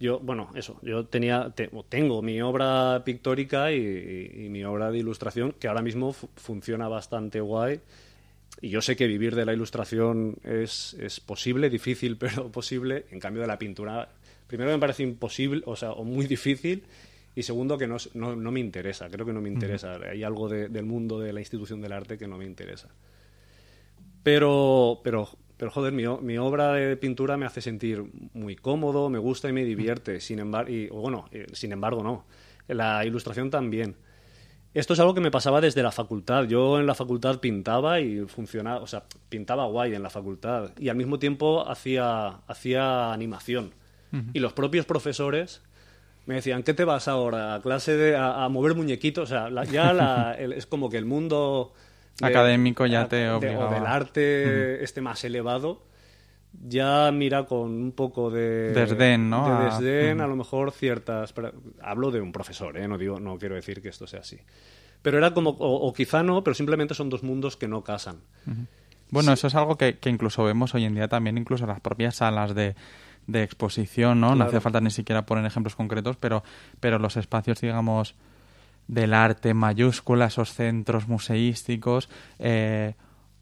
yo, 0.00 0.18
bueno, 0.18 0.50
eso, 0.56 0.80
yo 0.82 1.06
tenía, 1.06 1.54
tengo 1.88 2.20
mi 2.22 2.40
obra 2.40 3.02
pictórica 3.04 3.70
y, 3.70 4.48
mi 4.50 4.64
obra 4.64 4.90
de 4.90 4.98
ilustración, 4.98 5.52
que 5.52 5.68
ahora 5.68 5.82
mismo 5.82 6.12
funciona 6.12 6.88
bastante 6.88 7.40
guay. 7.40 7.80
Y 8.60 8.68
yo 8.68 8.82
sé 8.82 8.96
que 8.96 9.06
vivir 9.06 9.34
de 9.34 9.46
la 9.46 9.54
ilustración 9.54 10.36
es, 10.44 10.94
es 10.94 11.20
posible, 11.20 11.70
difícil, 11.70 12.16
pero 12.18 12.50
posible. 12.50 13.06
En 13.10 13.20
cambio, 13.20 13.42
de 13.42 13.48
la 13.48 13.58
pintura, 13.58 14.08
primero 14.48 14.70
me 14.70 14.78
parece 14.78 15.04
imposible, 15.04 15.62
o 15.64 15.76
sea, 15.76 15.92
o 15.92 16.04
muy 16.04 16.26
difícil. 16.26 16.82
Y 17.34 17.44
segundo, 17.44 17.78
que 17.78 17.86
no, 17.86 17.96
no, 18.14 18.36
no 18.36 18.50
me 18.50 18.60
interesa, 18.60 19.08
creo 19.08 19.24
que 19.24 19.32
no 19.32 19.40
me 19.40 19.48
interesa. 19.48 19.98
Hay 20.10 20.24
algo 20.24 20.48
del 20.48 20.84
mundo 20.84 21.20
de 21.20 21.32
la 21.32 21.40
institución 21.40 21.80
del 21.80 21.92
arte 21.92 22.18
que 22.18 22.26
no 22.26 22.36
me 22.36 22.44
interesa. 22.44 22.88
Pero, 24.22 25.00
pero, 25.02 25.28
pero 25.56 25.70
joder, 25.70 25.92
mi, 25.92 26.04
mi, 26.22 26.38
obra 26.38 26.72
de 26.72 26.96
pintura 26.96 27.36
me 27.36 27.46
hace 27.46 27.60
sentir 27.60 28.04
muy 28.34 28.56
cómodo, 28.56 29.10
me 29.10 29.18
gusta 29.18 29.48
y 29.48 29.52
me 29.52 29.64
divierte. 29.64 30.20
Sin 30.20 30.38
embargo, 30.38 30.70
y, 30.70 30.88
bueno, 30.88 31.28
eh, 31.32 31.46
sin 31.52 31.72
embargo, 31.72 32.02
no. 32.02 32.24
La 32.68 33.04
ilustración 33.04 33.50
también. 33.50 33.96
Esto 34.74 34.94
es 34.94 35.00
algo 35.00 35.12
que 35.12 35.20
me 35.20 35.30
pasaba 35.30 35.60
desde 35.60 35.82
la 35.82 35.92
facultad. 35.92 36.44
Yo 36.44 36.80
en 36.80 36.86
la 36.86 36.94
facultad 36.94 37.40
pintaba 37.40 38.00
y 38.00 38.20
funcionaba, 38.20 38.80
o 38.80 38.86
sea, 38.86 39.04
pintaba 39.28 39.66
guay 39.66 39.94
en 39.94 40.02
la 40.02 40.08
facultad 40.08 40.70
y 40.78 40.88
al 40.88 40.96
mismo 40.96 41.18
tiempo 41.18 41.68
hacía, 41.68 42.40
hacía 42.46 43.12
animación. 43.12 43.74
Y 44.34 44.40
los 44.40 44.52
propios 44.52 44.84
profesores 44.84 45.62
me 46.26 46.34
decían, 46.34 46.62
¿qué 46.62 46.74
te 46.74 46.84
vas 46.84 47.08
ahora? 47.08 47.54
¿A 47.54 47.62
clase 47.62 47.96
de, 47.96 48.14
a, 48.14 48.46
mover 48.50 48.74
muñequitos? 48.74 49.30
O 49.30 49.34
sea, 49.34 49.64
ya 49.64 49.94
la, 49.94 50.34
es 50.34 50.66
como 50.66 50.90
que 50.90 50.98
el 50.98 51.06
mundo 51.06 51.72
académico 52.20 52.86
ya 52.86 53.08
te 53.08 53.30
obligaba. 53.30 53.70
o 53.70 53.74
del 53.74 53.86
arte 53.86 54.84
este 54.84 55.00
más 55.00 55.24
elevado 55.24 55.82
ya 56.52 57.10
mira 57.12 57.44
con 57.44 57.70
un 57.70 57.92
poco 57.92 58.30
de 58.30 58.72
desdén, 58.72 59.30
¿no? 59.30 59.58
De 59.58 59.64
desdén, 59.64 60.20
a, 60.20 60.26
lo 60.26 60.36
mejor 60.36 60.70
ciertas. 60.70 61.32
Hablo 61.80 62.10
de 62.10 62.20
un 62.20 62.32
profesor, 62.32 62.76
¿eh? 62.76 62.86
No 62.86 62.98
digo, 62.98 63.18
no 63.18 63.38
quiero 63.38 63.54
decir 63.54 63.80
que 63.80 63.88
esto 63.88 64.06
sea 64.06 64.20
así. 64.20 64.38
Pero 65.00 65.18
era 65.18 65.34
como, 65.34 65.50
o, 65.50 65.92
quizá 65.92 66.22
no, 66.22 66.44
pero 66.44 66.54
simplemente 66.54 66.94
son 66.94 67.08
dos 67.08 67.22
mundos 67.22 67.56
que 67.56 67.68
no 67.68 67.82
casan. 67.82 68.20
Bueno, 69.10 69.32
eso 69.32 69.46
es 69.46 69.54
algo 69.54 69.76
que, 69.76 69.98
que, 69.98 70.10
incluso 70.10 70.44
vemos 70.44 70.74
hoy 70.74 70.84
en 70.84 70.94
día 70.94 71.08
también, 71.08 71.38
incluso 71.38 71.64
en 71.64 71.70
las 71.70 71.80
propias 71.80 72.16
salas 72.16 72.54
de, 72.54 72.76
de 73.26 73.42
exposición, 73.42 74.20
¿no? 74.20 74.36
No 74.36 74.44
hace 74.44 74.60
falta 74.60 74.80
ni 74.80 74.90
siquiera 74.90 75.26
poner 75.26 75.44
ejemplos 75.44 75.74
concretos, 75.74 76.16
pero, 76.16 76.44
pero 76.80 76.98
los 76.98 77.16
espacios, 77.16 77.60
digamos, 77.60 78.14
del 78.88 79.14
arte 79.14 79.54
mayúscula, 79.54 80.26
esos 80.26 80.52
centros 80.52 81.08
museísticos, 81.08 82.08
eh, 82.38 82.94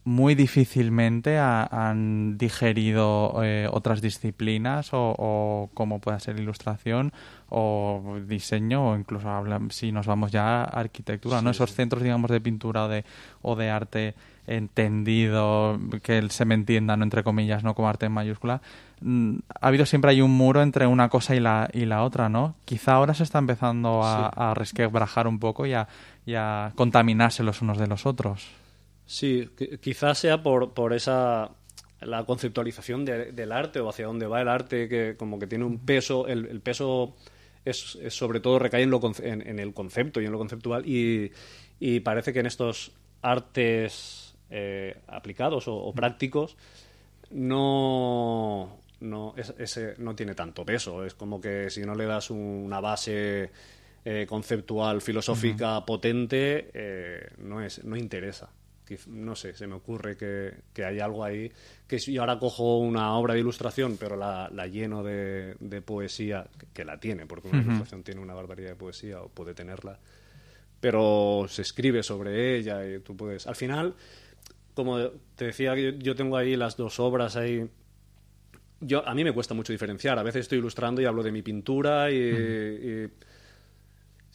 muy 0.04 0.34
difícilmente 0.34 1.38
han 1.38 2.38
digerido 2.38 3.42
eh, 3.44 3.68
otras 3.70 4.00
disciplinas 4.00 4.90
o, 4.92 5.70
como 5.74 5.98
pueda 6.00 6.18
ser 6.20 6.38
ilustración 6.40 7.12
o 7.50 8.16
diseño 8.26 8.90
o 8.90 8.96
incluso 8.96 9.28
si 9.70 9.92
nos 9.92 10.06
vamos 10.06 10.32
ya 10.32 10.62
a 10.62 10.64
arquitectura, 10.64 11.42
¿no? 11.42 11.50
Esos 11.50 11.74
centros, 11.74 12.02
digamos, 12.02 12.30
de 12.30 12.40
pintura 12.40 12.84
o 12.84 12.88
de, 12.88 13.04
o 13.42 13.56
de 13.56 13.70
arte 13.70 14.14
entendido, 14.46 15.78
que 16.02 16.28
se 16.30 16.44
me 16.44 16.54
entienda, 16.54 16.96
¿no? 16.96 17.04
entre 17.04 17.22
comillas, 17.22 17.62
no 17.62 17.74
como 17.74 17.88
arte 17.88 18.06
en 18.06 18.12
mayúscula, 18.12 18.60
mm, 19.00 19.36
ha 19.60 19.66
habido 19.66 19.86
siempre 19.86 20.10
hay 20.10 20.22
un 20.22 20.32
muro 20.32 20.62
entre 20.62 20.86
una 20.86 21.08
cosa 21.08 21.36
y 21.36 21.40
la, 21.40 21.68
y 21.72 21.84
la 21.84 22.02
otra, 22.02 22.28
¿no? 22.28 22.54
Quizá 22.64 22.94
ahora 22.94 23.14
se 23.14 23.22
está 23.22 23.38
empezando 23.38 24.00
a, 24.02 24.54
resquebrajar 24.54 25.28
un 25.28 25.38
poco 25.38 25.66
y 25.66 25.74
a, 25.74 25.86
y 26.26 26.34
a 26.34 26.72
contaminarse 26.74 27.42
los 27.44 27.62
unos 27.62 27.78
de 27.78 27.86
los 27.86 28.06
otros. 28.06 28.59
Sí, 29.10 29.50
quizás 29.80 30.18
sea 30.18 30.40
por, 30.40 30.72
por 30.72 30.92
esa 30.92 31.50
la 32.00 32.24
conceptualización 32.24 33.04
del 33.04 33.50
arte 33.50 33.80
o 33.80 33.88
hacia 33.88 34.06
dónde 34.06 34.28
va 34.28 34.40
el 34.40 34.46
arte 34.46 34.88
que 34.88 35.16
como 35.16 35.40
que 35.40 35.48
tiene 35.48 35.64
un 35.64 35.80
peso, 35.80 36.28
el, 36.28 36.60
peso 36.60 37.16
es, 37.64 37.98
sobre 38.10 38.38
todo 38.38 38.60
recae 38.60 38.84
en, 38.84 38.90
lo, 38.90 39.00
en, 39.18 39.58
el 39.58 39.74
concepto 39.74 40.20
y 40.20 40.26
en 40.26 40.30
lo 40.30 40.38
conceptual 40.38 40.86
y, 40.86 41.32
y 41.80 41.98
parece 41.98 42.32
que 42.32 42.38
en 42.38 42.46
estos 42.46 42.92
artes 43.20 44.36
eh, 44.48 45.00
aplicados 45.08 45.64
o, 45.66 45.92
prácticos, 45.92 46.56
no, 47.30 48.78
no, 49.00 49.34
ese 49.58 49.96
no 49.98 50.14
tiene 50.14 50.36
tanto 50.36 50.64
peso. 50.64 51.04
Es 51.04 51.14
como 51.14 51.40
que 51.40 51.68
si 51.68 51.80
no 51.80 51.96
le 51.96 52.04
das 52.06 52.30
una 52.30 52.78
base 52.78 53.50
eh, 54.04 54.24
conceptual, 54.28 55.02
filosófica 55.02 55.84
potente, 55.84 56.70
eh, 56.72 57.28
no, 57.38 57.60
es, 57.60 57.82
no 57.82 57.96
interesa. 57.96 58.50
No 59.08 59.34
sé, 59.34 59.54
se 59.54 59.66
me 59.66 59.74
ocurre 59.74 60.16
que, 60.16 60.54
que, 60.72 60.84
hay 60.84 61.00
algo 61.00 61.24
ahí 61.24 61.50
que 61.86 61.98
si 61.98 62.12
yo 62.12 62.22
ahora 62.22 62.38
cojo 62.38 62.78
una 62.78 63.14
obra 63.14 63.34
de 63.34 63.40
ilustración, 63.40 63.96
pero 63.98 64.16
la, 64.16 64.48
lleno 64.66 65.02
de, 65.02 65.82
poesía, 65.84 66.46
que, 66.72 66.84
la 66.84 66.98
tiene, 66.98 67.26
porque 67.26 67.48
una 67.48 67.62
ilustración 67.62 68.02
tiene 68.02 68.20
una 68.20 68.34
barbaridad 68.34 68.70
de 68.70 68.76
poesía 68.76 69.20
o 69.20 69.28
puede 69.28 69.54
tenerla, 69.54 69.98
pero 70.80 71.46
se 71.48 71.62
escribe 71.62 72.02
sobre 72.02 72.56
ella 72.58 72.86
y 72.86 73.00
tú 73.00 73.16
puedes. 73.16 73.46
Al 73.46 73.56
final, 73.56 73.94
como 74.74 74.98
te 75.34 75.46
decía, 75.46 75.74
yo, 75.76 76.14
tengo 76.14 76.36
ahí 76.36 76.56
las 76.56 76.76
dos 76.76 77.00
obras 77.00 77.36
ahí. 77.36 77.68
Yo, 78.80 79.06
a 79.06 79.14
mí 79.14 79.24
me 79.24 79.32
cuesta 79.32 79.52
mucho 79.52 79.72
diferenciar. 79.72 80.18
A 80.18 80.22
veces 80.22 80.42
estoy 80.42 80.58
ilustrando 80.58 81.02
y 81.02 81.04
hablo 81.04 81.22
de 81.22 81.32
mi 81.32 81.42
pintura 81.42 82.10
y, 82.10 83.08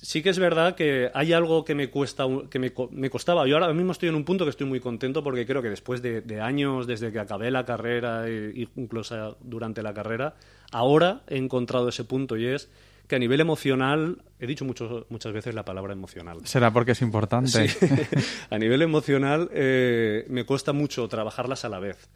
sí 0.06 0.22
que 0.22 0.30
es 0.30 0.38
verdad 0.38 0.76
que 0.76 1.10
hay 1.16 1.34
algo 1.34 1.66
que 1.66 1.74
me 1.74 1.90
cuesta 1.90 2.26
que 2.52 2.60
me, 2.60 2.72
me, 2.92 3.10
costaba 3.10 3.48
yo 3.48 3.56
ahora 3.56 3.74
mismo 3.74 3.92
estoy 3.92 4.10
en 4.10 4.16
un 4.16 4.24
punto 4.24 4.44
que 4.44 4.52
estoy 4.52 4.68
muy 4.68 4.80
contento 4.80 5.24
porque 5.24 5.48
creo 5.48 5.64
que 5.64 5.70
después 5.70 6.04
de, 6.04 6.42
años 6.42 6.86
desde 6.86 7.12
que 7.12 7.20
acabé 7.20 7.50
la 7.50 7.66
carrera 7.66 8.28
e, 8.28 8.68
incluso 8.76 9.36
durante 9.42 9.82
la 9.82 9.96
carrera 9.96 10.36
ahora 10.72 11.22
he 11.28 11.38
encontrado 11.38 11.90
ese 11.90 12.04
punto 12.04 12.38
y 12.38 12.46
es 12.46 12.70
que 13.08 13.16
a 13.16 13.20
nivel 13.20 13.40
emocional, 13.40 14.24
he 14.40 14.48
dicho 14.48 14.66
mucho, 14.66 15.06
muchas 15.10 15.32
veces 15.32 15.54
la 15.54 15.64
palabra 15.64 15.94
emocional. 15.94 16.40
Será 16.44 16.72
porque 16.74 16.94
es 16.94 17.04
importante. 17.04 17.70
a 18.50 18.58
nivel 18.58 18.82
emocional 18.82 19.48
eh, 19.54 20.26
me 20.28 20.44
cuesta 20.44 20.74
mucho 20.74 21.08
trabajarlas 21.08 21.66
a 21.66 21.70
la 21.70 21.78
vez, 21.78 22.10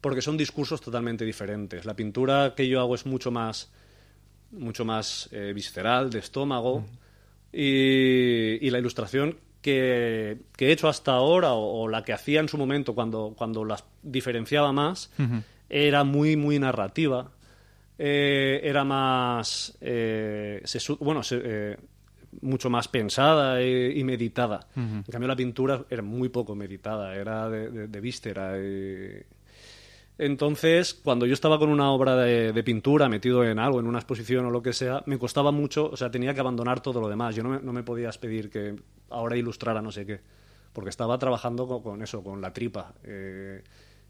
porque 0.00 0.22
son 0.22 0.36
discursos 0.36 0.80
totalmente 0.80 1.24
diferentes. 1.24 1.84
La 1.84 1.94
pintura 1.94 2.54
que 2.56 2.68
yo 2.68 2.78
hago 2.78 2.94
es 2.94 3.06
mucho 3.06 3.32
más, 3.32 3.72
mucho 4.52 4.84
más 4.84 5.28
eh, 5.32 5.52
visceral, 5.52 6.10
de 6.10 6.20
estómago, 6.20 6.84
y, 7.58 8.70
la 8.70 8.78
ilustración 8.78 9.38
que, 9.62 10.38
he 10.58 10.72
hecho 10.72 10.88
hasta 10.88 11.12
ahora, 11.12 11.54
o, 11.54 11.88
la 11.88 12.04
que 12.04 12.12
hacía 12.12 12.40
en 12.40 12.48
su 12.48 12.58
momento 12.58 12.94
cuando, 12.94 13.34
cuando 13.36 13.64
las 13.64 13.84
diferenciaba 14.02 14.72
más, 14.72 15.10
era 15.68 16.04
muy, 16.04 16.36
muy 16.36 16.58
narrativa 16.58 17.30
eh, 17.98 18.60
era 18.62 18.84
más, 18.84 19.76
eh, 19.80 20.62
bueno, 21.00 21.22
eh, 21.30 21.76
mucho 22.42 22.68
más 22.68 22.88
pensada 22.88 23.62
y, 23.62 24.04
meditada. 24.04 24.66
En 24.74 25.02
cambio, 25.04 25.28
la 25.28 25.36
pintura 25.36 25.84
era 25.88 26.02
muy 26.02 26.28
poco 26.28 26.54
meditada, 26.54 27.14
era 27.14 27.48
de, 27.48 27.88
de, 27.88 28.00
víscera. 28.00 28.52
Entonces, 30.18 30.94
cuando 30.94 31.26
yo 31.26 31.34
estaba 31.34 31.58
con 31.58 31.68
una 31.68 31.90
obra 31.90 32.16
de, 32.16 32.62
pintura 32.64 33.08
metido 33.08 33.44
en 33.44 33.58
algo, 33.58 33.80
en 33.80 33.86
una 33.86 33.98
exposición 33.98 34.46
o 34.46 34.50
lo 34.50 34.62
que 34.62 34.72
sea, 34.72 35.02
me 35.06 35.18
costaba 35.18 35.52
mucho, 35.52 35.90
o 35.90 35.96
sea, 35.96 36.10
tenía 36.10 36.32
que 36.32 36.40
abandonar 36.40 36.80
todo 36.80 37.00
lo 37.00 37.08
demás. 37.08 37.34
Yo 37.34 37.42
no 37.42 37.50
me, 37.50 37.60
no 37.60 37.72
me 37.72 37.82
podías 37.82 38.16
pedir 38.16 38.48
que 38.50 38.74
ahora 39.10 39.36
ilustrara 39.36 39.82
no 39.82 39.92
sé 39.92 40.06
qué, 40.06 40.20
porque 40.72 40.88
estaba 40.90 41.18
trabajando 41.18 41.66
con, 41.82 42.02
eso, 42.02 42.22
con 42.24 42.40
la 42.40 42.52
tripa 42.52 42.94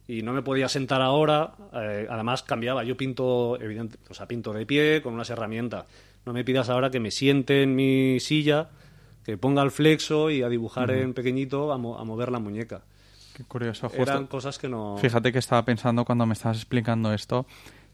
y 0.09 0.23
no 0.23 0.33
me 0.33 0.43
podía 0.43 0.69
sentar 0.69 1.03
ahora. 1.03 1.55
Eh, 1.75 2.07
además 2.09 2.45
cambiaba. 2.45 2.85
Yo 2.85 2.97
pinto, 2.97 3.61
evidente, 3.61 3.99
o 4.09 4.15
sea, 4.15 4.29
pinto 4.29 4.53
de 4.53 4.65
pie 4.65 5.03
con 5.03 5.13
unas 5.15 5.31
herramientas. 5.31 5.87
No 6.25 6.33
me 6.33 6.45
pidas 6.45 6.69
ahora 6.69 6.91
que 6.91 7.01
me 7.01 7.11
siente 7.11 7.63
en 7.65 7.75
mi 7.75 8.21
silla, 8.21 8.69
que 9.25 9.37
ponga 9.37 9.63
el 9.65 9.73
flexo 9.73 10.31
y 10.31 10.43
a 10.43 10.49
dibujar 10.49 10.93
en 10.93 11.15
pequeñito, 11.15 11.73
a, 11.73 11.79
mo- 11.79 11.99
a 11.99 12.05
mover 12.05 12.31
la 12.31 12.39
muñeca. 12.39 12.83
Qué 13.37 13.45
curioso. 13.45 13.91
Justo, 13.91 14.03
Eran 14.03 14.27
cosas 14.29 14.57
que 14.59 14.67
no... 14.67 14.97
Fíjate 14.97 15.31
que 15.31 15.39
estaba 15.39 15.63
pensando 15.63 16.07
cuando 16.07 16.25
me 16.25 16.33
estabas 16.33 16.57
explicando 16.57 17.13
esto 17.13 17.45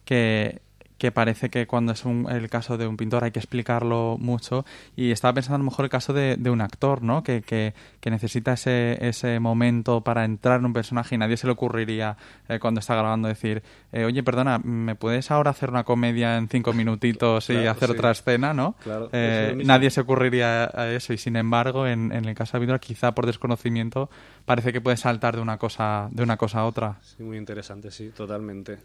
que, 0.05 0.63
que 1.03 1.11
parece 1.11 1.51
que 1.51 1.67
cuando 1.67 1.91
es 1.91 2.05
un- 2.05 2.31
el 2.31 2.49
caso 2.49 2.79
de 2.79 2.87
un 2.87 2.97
pintor 2.97 3.25
hay 3.25 3.33
que 3.33 3.41
explicarlo 3.41 4.19
mucho 4.21 4.65
y 4.95 5.11
estaba 5.11 5.35
pensando 5.35 5.57
a 5.57 5.59
lo 5.59 5.65
mejor 5.65 5.85
el 5.87 5.91
caso 5.91 6.13
de, 6.13 6.37
de 6.37 6.49
un 6.49 6.61
actor, 6.61 7.03
¿no? 7.03 7.25
Que, 7.25 7.43
que, 7.43 7.75
que 7.99 8.09
necesita 8.09 8.53
ese, 8.53 9.05
ese 9.05 9.41
momento 9.41 10.03
para 10.03 10.25
entrar 10.25 10.61
en 10.61 10.67
un 10.67 10.73
personaje 10.73 11.17
y 11.17 11.19
nadie 11.19 11.37
se 11.37 11.49
le 11.49 11.55
ocurriría 11.55 12.17
eh, 12.49 12.61
cuando 12.61 12.79
está 12.79 12.95
grabando 12.95 13.27
decir, 13.27 13.65
eh, 13.91 14.05
oye, 14.05 14.23
perdona, 14.23 14.61
¿me 14.61 14.95
puedes 14.95 15.33
ahora 15.33 15.51
hacer 15.51 15.71
una 15.71 15.83
comedia 15.83 16.37
en 16.37 16.49
cinco 16.49 16.73
minutitos 16.83 17.51
y 17.51 17.67
hacer 17.67 17.89
sí. 17.89 17.95
otra 17.95 18.13
escena, 18.13 18.55
¿no? 18.55 18.77
Claro, 18.85 19.09
Eh, 19.13 19.61
nadie 19.65 19.91
se 19.91 20.03
ocurriría 20.03 20.71
a 20.73 20.89
eso 20.89 21.13
y 21.13 21.19
sin 21.19 21.35
embargo 21.35 21.89
en, 21.89 22.13
en 22.13 22.27
el 22.27 22.37
caso 22.37 22.53
de 22.59 22.61
Víctor 22.61 22.79
quizá 22.79 23.11
por 23.13 23.27
desconocimiento 23.27 24.09
parece 24.45 24.73
que 24.73 24.81
puede 24.81 24.97
saltar 24.97 25.35
de 25.35 25.43
una 25.43 25.59
cosa 25.59 26.09
de 26.13 26.23
una 26.23 26.37
cosa 26.37 26.61
a 26.61 26.65
otra. 26.67 26.99
Sí, 27.03 27.25
muy 27.25 27.39
interesante, 27.39 27.91
sí, 27.91 28.13
totalmente. 28.17 28.79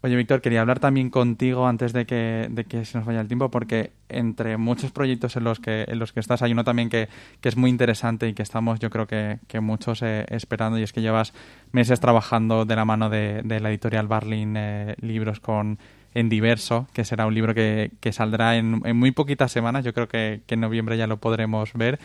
Oye, 0.00 0.14
Víctor, 0.14 0.40
quería 0.40 0.60
hablar 0.60 0.78
también 0.78 1.10
contigo 1.10 1.66
antes 1.66 1.92
de 1.92 2.06
que, 2.06 2.46
de 2.50 2.64
que 2.64 2.84
se 2.84 2.96
nos 2.98 3.06
vaya 3.06 3.20
el 3.20 3.26
tiempo, 3.26 3.50
porque 3.50 3.90
entre 4.08 4.56
muchos 4.56 4.92
proyectos 4.92 5.36
en 5.36 5.42
los 5.42 5.58
que, 5.58 5.86
en 5.88 5.98
los 5.98 6.12
que 6.12 6.20
estás, 6.20 6.40
hay 6.42 6.52
uno 6.52 6.62
también 6.62 6.88
que, 6.88 7.08
que 7.40 7.48
es 7.48 7.56
muy 7.56 7.68
interesante 7.68 8.28
y 8.28 8.34
que 8.34 8.44
estamos, 8.44 8.78
yo 8.78 8.90
creo 8.90 9.08
que, 9.08 9.40
que 9.48 9.58
muchos 9.58 10.02
eh, 10.02 10.24
esperando, 10.28 10.78
y 10.78 10.84
es 10.84 10.92
que 10.92 11.00
llevas 11.00 11.34
meses 11.72 11.98
trabajando 11.98 12.64
de 12.64 12.76
la 12.76 12.84
mano 12.84 13.10
de, 13.10 13.42
de 13.42 13.58
la 13.58 13.70
editorial 13.70 14.06
Barlin 14.06 14.54
eh, 14.56 14.94
Libros 15.00 15.40
con 15.40 15.80
En 16.14 16.28
Diverso, 16.28 16.86
que 16.92 17.04
será 17.04 17.26
un 17.26 17.34
libro 17.34 17.52
que, 17.52 17.90
que 17.98 18.12
saldrá 18.12 18.56
en, 18.56 18.80
muy 18.96 19.10
poquitas 19.10 19.50
semanas, 19.50 19.84
yo 19.84 19.92
creo 19.92 20.06
que 20.06 20.42
en 20.46 20.60
noviembre 20.60 20.96
ya 20.96 21.08
lo 21.08 21.16
podremos 21.16 21.72
ver. 21.72 21.98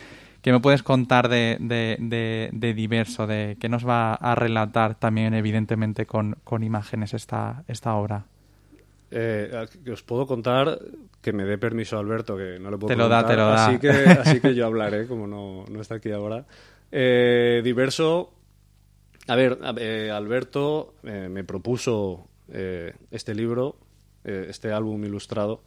¿Qué 0.44 0.52
me 0.52 0.60
puedes 0.60 0.82
contar 0.82 1.30
de, 1.30 1.56
de, 1.58 1.96
de, 1.98 2.50
de 2.52 2.74
Diverso? 2.74 3.26
De, 3.26 3.56
¿Qué 3.58 3.70
nos 3.70 3.88
va 3.88 4.12
a 4.12 4.34
relatar 4.34 4.94
también, 4.94 5.32
evidentemente, 5.32 6.04
con, 6.04 6.36
con 6.44 6.62
imágenes 6.62 7.14
esta, 7.14 7.64
esta 7.66 7.94
obra? 7.94 8.26
Eh, 9.10 9.50
os 9.90 10.02
puedo 10.02 10.26
contar 10.26 10.78
que 11.22 11.32
me 11.32 11.44
dé 11.44 11.56
permiso 11.56 11.98
Alberto, 11.98 12.36
que 12.36 12.58
no 12.60 12.70
le 12.70 12.76
puedo 12.76 12.88
Te 12.88 12.96
lo 12.96 13.08
da, 13.08 13.26
te 13.26 13.36
lo 13.36 13.46
da. 13.46 13.68
Así 13.68 13.78
que, 13.78 13.88
así 13.88 14.40
que 14.40 14.54
yo 14.54 14.66
hablaré, 14.66 15.06
como 15.06 15.26
no, 15.26 15.64
no 15.70 15.80
está 15.80 15.94
aquí 15.94 16.10
ahora. 16.10 16.44
Eh, 16.92 17.62
diverso. 17.64 18.34
A 19.28 19.36
ver, 19.36 19.58
eh, 19.78 20.10
Alberto 20.12 20.96
me 21.04 21.42
propuso 21.44 22.28
este 23.10 23.34
libro, 23.34 23.78
este 24.22 24.72
álbum 24.72 25.02
ilustrado. 25.06 25.62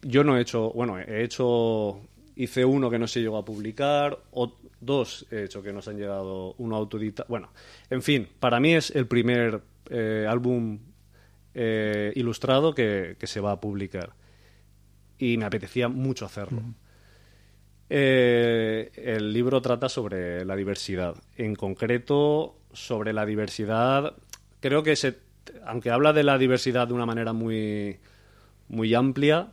Yo 0.00 0.24
no 0.24 0.38
he 0.38 0.40
hecho, 0.40 0.70
bueno, 0.70 0.98
he 0.98 1.22
hecho, 1.22 2.00
hice 2.40 2.64
uno 2.64 2.88
que 2.88 2.98
no 2.98 3.06
se 3.06 3.20
llegó 3.20 3.36
a 3.36 3.44
publicar, 3.44 4.18
o 4.30 4.56
dos 4.80 5.26
he 5.30 5.44
hecho 5.44 5.62
que 5.62 5.72
nos 5.72 5.86
han 5.88 5.98
llegado, 5.98 6.54
uno 6.56 6.76
autodita. 6.76 7.26
Bueno, 7.28 7.50
en 7.90 8.02
fin, 8.02 8.28
para 8.38 8.60
mí 8.60 8.74
es 8.74 8.90
el 8.90 9.06
primer 9.06 9.60
eh, 9.90 10.26
álbum 10.28 10.78
eh, 11.54 12.12
ilustrado 12.16 12.74
que, 12.74 13.16
que 13.18 13.26
se 13.26 13.40
va 13.40 13.52
a 13.52 13.60
publicar. 13.60 14.14
Y 15.18 15.36
me 15.36 15.44
apetecía 15.44 15.88
mucho 15.88 16.24
hacerlo. 16.24 16.62
Eh, 17.90 18.90
el 18.94 19.34
libro 19.34 19.60
trata 19.60 19.90
sobre 19.90 20.44
la 20.46 20.56
diversidad. 20.56 21.16
En 21.36 21.54
concreto, 21.54 22.56
sobre 22.72 23.12
la 23.12 23.26
diversidad. 23.26 24.14
Creo 24.60 24.82
que 24.82 24.96
se, 24.96 25.18
aunque 25.66 25.90
habla 25.90 26.14
de 26.14 26.22
la 26.22 26.38
diversidad 26.38 26.88
de 26.88 26.94
una 26.94 27.04
manera 27.04 27.34
muy, 27.34 27.98
muy 28.68 28.94
amplia, 28.94 29.48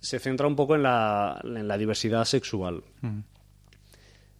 se 0.00 0.18
centra 0.18 0.46
un 0.46 0.56
poco 0.56 0.74
en 0.74 0.82
la, 0.82 1.40
en 1.44 1.66
la 1.66 1.76
diversidad 1.78 2.24
sexual. 2.24 2.82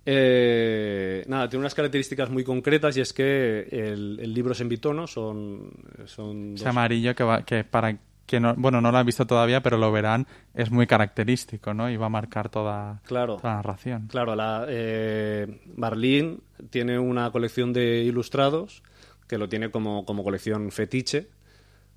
Eh, 0.09 1.25
nada, 1.27 1.49
tiene 1.49 1.63
unas 1.63 1.75
características 1.75 2.31
muy 2.31 2.45
concretas 2.45 2.97
y 2.97 3.01
es 3.01 3.13
que 3.13 3.63
el, 3.73 4.19
el 4.21 4.33
libro 4.33 4.53
es 4.53 4.61
en 4.61 4.69
bitono, 4.69 5.07
son, 5.09 5.73
son 6.05 6.55
dos- 6.55 6.65
amarillo 6.67 7.15
que, 7.17 7.25
va, 7.25 7.43
que 7.45 7.65
para 7.65 7.99
que 8.25 8.39
no, 8.39 8.55
bueno, 8.57 8.81
no 8.81 8.93
lo 8.93 8.99
han 8.99 9.07
visto 9.07 9.27
todavía, 9.27 9.63
pero 9.63 9.79
lo 9.79 9.91
verán, 9.91 10.27
es 10.55 10.71
muy 10.71 10.87
característico, 10.87 11.75
¿no? 11.75 11.91
Y 11.91 11.97
va 11.97 12.07
a 12.07 12.11
marcar 12.11 12.49
toda, 12.49 13.01
Claro. 13.05 13.37
toda 13.37 13.51
la 13.51 13.57
narración. 13.57 14.07
Claro, 14.09 14.35
la, 14.37 14.65
eh, 14.69 15.61
Barlín 15.77 16.41
tiene 16.71 16.99
una 16.99 17.31
colección 17.33 17.73
de 17.73 18.03
ilustrados 18.03 18.83
que 19.29 19.39
lo 19.39 19.49
tiene 19.49 19.71
como, 19.71 20.05
como 20.05 20.23
colección 20.25 20.71
fetiche, 20.71 21.29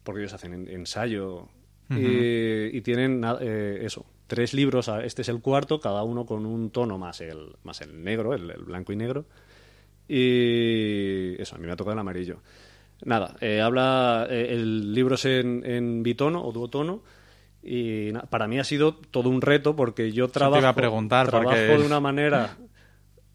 porque 0.04 0.22
ellos 0.22 0.34
hacen 0.34 0.68
en- 1.90 1.98
ensayo 1.98 2.20
y, 2.74 2.78
y 2.78 2.82
tienen 2.82 3.24
eh, 3.42 3.80
eso, 3.84 4.06
tres 4.28 4.54
libros, 4.54 4.90
este 5.04 5.22
es 5.24 5.30
el 5.30 5.40
cuarto, 5.42 5.80
cada 5.80 6.04
uno 6.04 6.26
con 6.26 6.46
un 6.46 6.70
tono 6.70 6.98
más 6.98 7.20
el, 7.22 7.56
más 7.64 7.82
el 7.82 8.04
negro, 8.04 8.34
el, 8.34 8.50
el 8.52 8.64
blanco 8.64 8.94
y 8.94 8.96
negro. 8.96 9.26
Y 10.20 11.42
eso, 11.42 11.56
a 11.56 11.60
mí 11.60 11.66
me 11.66 11.72
ha 11.72 11.76
tocado 11.76 11.94
el 11.94 12.00
amarillo. 12.00 12.40
Nada, 13.06 13.36
eh, 13.42 13.62
habla, 13.62 14.28
eh, 14.30 14.48
el 14.52 14.94
libro 14.94 15.16
es 15.16 15.26
en, 15.26 15.64
en 15.66 16.04
bitono 16.04 16.44
o 16.44 16.52
duotono 16.52 17.02
y 17.64 18.10
na- 18.12 18.24
para 18.24 18.48
mí 18.48 18.60
ha 18.60 18.64
sido 18.64 18.94
todo 18.96 19.30
un 19.30 19.42
reto 19.42 19.76
porque 19.76 20.12
yo 20.12 20.28
te 20.28 20.34
trabajo, 20.34 20.60
iba 20.60 20.70
a 20.70 20.76
preguntar, 20.76 21.28
trabajo 21.30 21.52
porque- 21.52 21.78
de 21.78 21.86
una 21.86 22.00
manera 22.02 22.58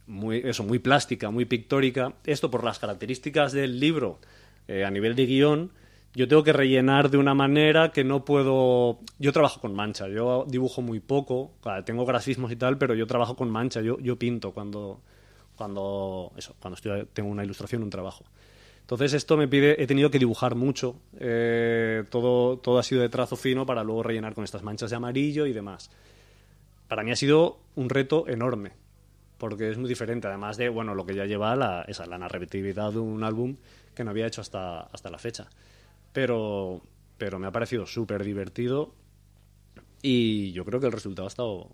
muy, 0.07 0.43
eso, 0.45 0.65
muy 0.65 0.79
plástica, 0.81 1.31
muy 1.31 1.47
pictórica. 1.47 2.13
Esto 2.27 2.51
por 2.51 2.63
las 2.63 2.79
características 2.79 3.53
del 3.53 3.81
libro 3.81 4.19
eh, 4.69 4.85
a 4.85 4.91
nivel 4.91 5.15
de 5.15 5.27
guion, 5.27 5.71
yo 6.15 6.29
tengo 6.29 6.45
que 6.45 6.53
rellenar 6.53 7.11
de 7.11 7.19
una 7.19 7.35
manera 7.35 7.91
que 7.91 8.05
no 8.05 8.25
puedo... 8.25 9.01
Yo 9.19 9.33
trabajo 9.33 9.61
con 9.61 9.75
mancha, 9.75 10.07
yo 10.09 10.45
dibujo 10.49 10.81
muy 10.81 11.01
poco, 11.01 11.53
tengo 11.85 12.07
grafismos 12.07 12.53
y 12.53 12.57
tal, 12.57 12.79
pero 12.79 12.95
yo 12.95 13.07
trabajo 13.07 13.35
con 13.35 13.51
mancha, 13.51 13.81
yo, 13.81 14.17
pinto 14.17 14.53
cuando, 14.53 15.01
cuando, 15.57 16.33
eso, 16.37 16.55
cuando 16.61 16.81
tengo 17.13 17.29
una 17.29 17.43
ilustración, 17.43 17.83
un 17.83 17.91
trabajo. 17.91 18.25
Entonces 18.83 19.15
esto 19.15 19.37
me 19.37 19.49
pide, 19.49 19.83
he 19.83 19.87
tenido 19.89 20.11
que 20.11 20.21
dibujar 20.21 20.55
mucho, 20.55 20.97
eh, 21.19 22.05
todo, 22.11 22.59
todo 22.59 22.79
ha 22.79 22.83
sido 22.85 23.01
de 23.01 23.09
trazo 23.09 23.35
fino 23.35 23.67
para 23.67 23.83
luego 23.83 24.03
rellenar 24.05 24.35
con 24.35 24.45
estas 24.45 24.63
manchas 24.63 24.91
de 24.91 24.97
amarillo 24.97 25.47
y 25.47 25.53
demás. 25.53 25.91
Para 26.87 27.03
mí 27.03 27.11
ha 27.11 27.17
sido 27.17 27.59
un 27.75 27.89
reto 27.89 28.29
enorme, 28.29 28.73
porque 29.39 29.71
es 29.71 29.79
muy 29.79 29.89
diferente, 29.89 30.29
además 30.29 30.59
de 30.59 30.69
bueno 30.69 30.95
lo 30.95 31.07
que 31.07 31.15
ya 31.15 31.25
lleva 31.25 31.57
la, 31.57 31.83
esa, 31.89 32.07
la 32.07 32.19
narratividad 32.19 32.93
de 32.93 32.99
un 32.99 33.25
álbum 33.25 33.57
que 33.95 34.05
no 34.05 34.11
había 34.11 34.27
hecho 34.27 34.43
hasta, 34.43 34.83
hasta 34.83 35.11
la 35.11 35.19
fecha. 35.19 35.49
Pero, 36.15 36.81
pero 37.19 37.39
me 37.39 37.47
ha 37.47 37.51
parecido 37.53 37.85
súper 37.87 38.25
divertido 38.25 38.95
y 40.01 40.53
yo 40.53 40.65
creo 40.65 40.81
que 40.81 40.87
el 40.87 40.93
resultado 40.93 41.27
ha 41.27 41.29
estado, 41.29 41.71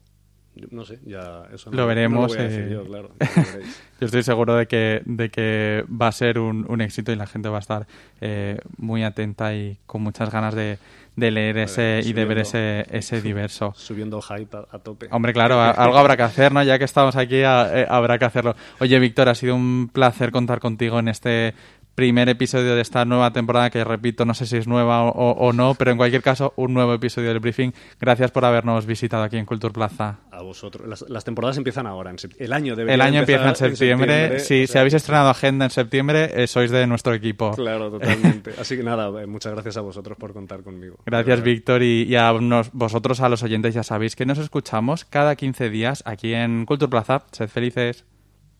no 0.70 0.84
sé, 0.84 0.98
ya 1.04 1.44
eso 1.52 1.70
no, 1.70 1.76
Lo 1.76 1.86
veremos, 1.86 2.16
no 2.16 2.22
lo 2.22 2.28
voy 2.28 2.38
a 2.38 2.48
decir 2.48 2.64
eh, 2.66 2.72
yo, 2.72 2.84
claro. 2.84 3.10
lo. 3.18 3.60
Yo 4.00 4.06
estoy 4.06 4.22
seguro 4.22 4.54
de 4.56 4.66
que, 4.66 5.02
de 5.04 5.30
que 5.30 5.84
va 5.90 6.08
a 6.08 6.12
ser 6.12 6.38
un, 6.38 6.64
un 6.68 6.80
éxito 6.80 7.12
y 7.12 7.16
la 7.16 7.26
gente 7.26 7.48
va 7.48 7.56
a 7.58 7.60
estar 7.60 7.86
eh, 8.20 8.58
muy 8.78 9.02
atenta 9.04 9.54
y 9.54 9.76
con 9.86 10.02
muchas 10.02 10.30
ganas 10.30 10.54
de, 10.54 10.78
de 11.16 11.30
leer 11.30 11.58
ese 11.58 12.00
y 12.04 12.12
de 12.14 12.24
ver 12.24 12.38
ese, 12.38 12.86
ese 12.90 13.20
diverso. 13.22 13.74
Subiendo 13.76 14.22
hype 14.22 14.56
a, 14.56 14.64
a 14.70 14.78
tope. 14.78 15.08
Hombre, 15.10 15.32
claro, 15.34 15.60
a- 15.60 15.70
algo 15.72 15.98
habrá 15.98 16.16
que 16.16 16.22
hacer, 16.22 16.50
¿no? 16.52 16.62
Ya 16.62 16.78
que 16.78 16.84
estamos 16.84 17.14
aquí, 17.16 17.42
a- 17.42 17.80
eh, 17.82 17.86
habrá 17.90 18.18
que 18.18 18.24
hacerlo. 18.24 18.54
Oye, 18.78 18.98
Víctor, 19.00 19.28
ha 19.28 19.34
sido 19.34 19.54
un 19.54 19.90
placer 19.92 20.30
contar 20.30 20.60
contigo 20.60 20.98
en 20.98 21.08
este 21.08 21.52
primer 22.00 22.30
episodio 22.30 22.74
de 22.74 22.80
esta 22.80 23.04
nueva 23.04 23.30
temporada, 23.30 23.68
que 23.68 23.84
repito, 23.84 24.24
no 24.24 24.32
sé 24.32 24.46
si 24.46 24.56
es 24.56 24.66
nueva 24.66 25.02
o, 25.04 25.10
o- 25.10 25.48
o 25.48 25.52
no, 25.52 25.74
pero 25.74 25.90
en 25.90 25.98
cualquier 25.98 26.22
caso, 26.22 26.54
un 26.56 26.72
nuevo 26.72 26.94
episodio 26.94 27.28
del 27.28 27.40
briefing. 27.40 27.72
Gracias 28.00 28.30
por 28.30 28.46
habernos 28.46 28.86
visitado 28.86 29.22
aquí 29.22 29.36
en 29.36 29.44
Culture 29.44 29.70
Plaza. 29.74 30.20
A 30.32 30.40
vosotros. 30.40 30.88
Las, 30.88 31.04
las 31.10 31.24
temporadas 31.24 31.58
empiezan 31.58 31.86
ahora. 31.86 32.10
En 32.10 32.16
el 32.38 32.52
año 32.54 32.74
debería 32.74 32.94
El 32.94 33.00
año 33.02 33.20
empieza 33.20 33.50
en 33.50 33.56
septiembre. 33.56 34.38
Si, 34.40 34.64
o 34.64 34.66
si 34.66 34.78
habéis 34.78 34.94
estrenado 34.94 35.28
agenda 35.28 35.66
en 35.66 35.70
septiembre, 35.70 36.30
eh, 36.42 36.46
sois 36.46 36.70
de 36.70 36.86
nuestro 36.86 37.12
equipo. 37.12 37.50
Claro, 37.52 37.90
totalmente. 37.90 38.52
Así 38.58 38.76
que 38.78 38.82
nada, 38.82 39.08
eh, 39.22 39.26
muchas 39.26 39.52
gracias 39.52 39.76
a 39.76 39.82
vosotros 39.82 40.16
por 40.16 40.32
contar 40.32 40.62
conmigo. 40.62 40.96
Gracias. 41.04 41.42
Víctor. 41.42 41.82
Y, 41.82 42.04
y 42.04 42.16
a 42.16 42.32
nos- 42.32 42.72
vosotros, 42.72 43.20
a 43.20 43.28
los 43.28 43.42
oyentes, 43.42 43.74
ya 43.74 43.82
sabéis 43.82 44.16
que 44.16 44.24
nos 44.24 44.38
escuchamos 44.38 45.04
cada 45.04 45.36
15 45.36 45.68
días 45.68 46.02
aquí 46.06 46.32
en 46.32 46.64
Culture 46.64 46.88
Plaza. 46.88 47.24
Sed 47.32 47.48
felices. 47.48 48.06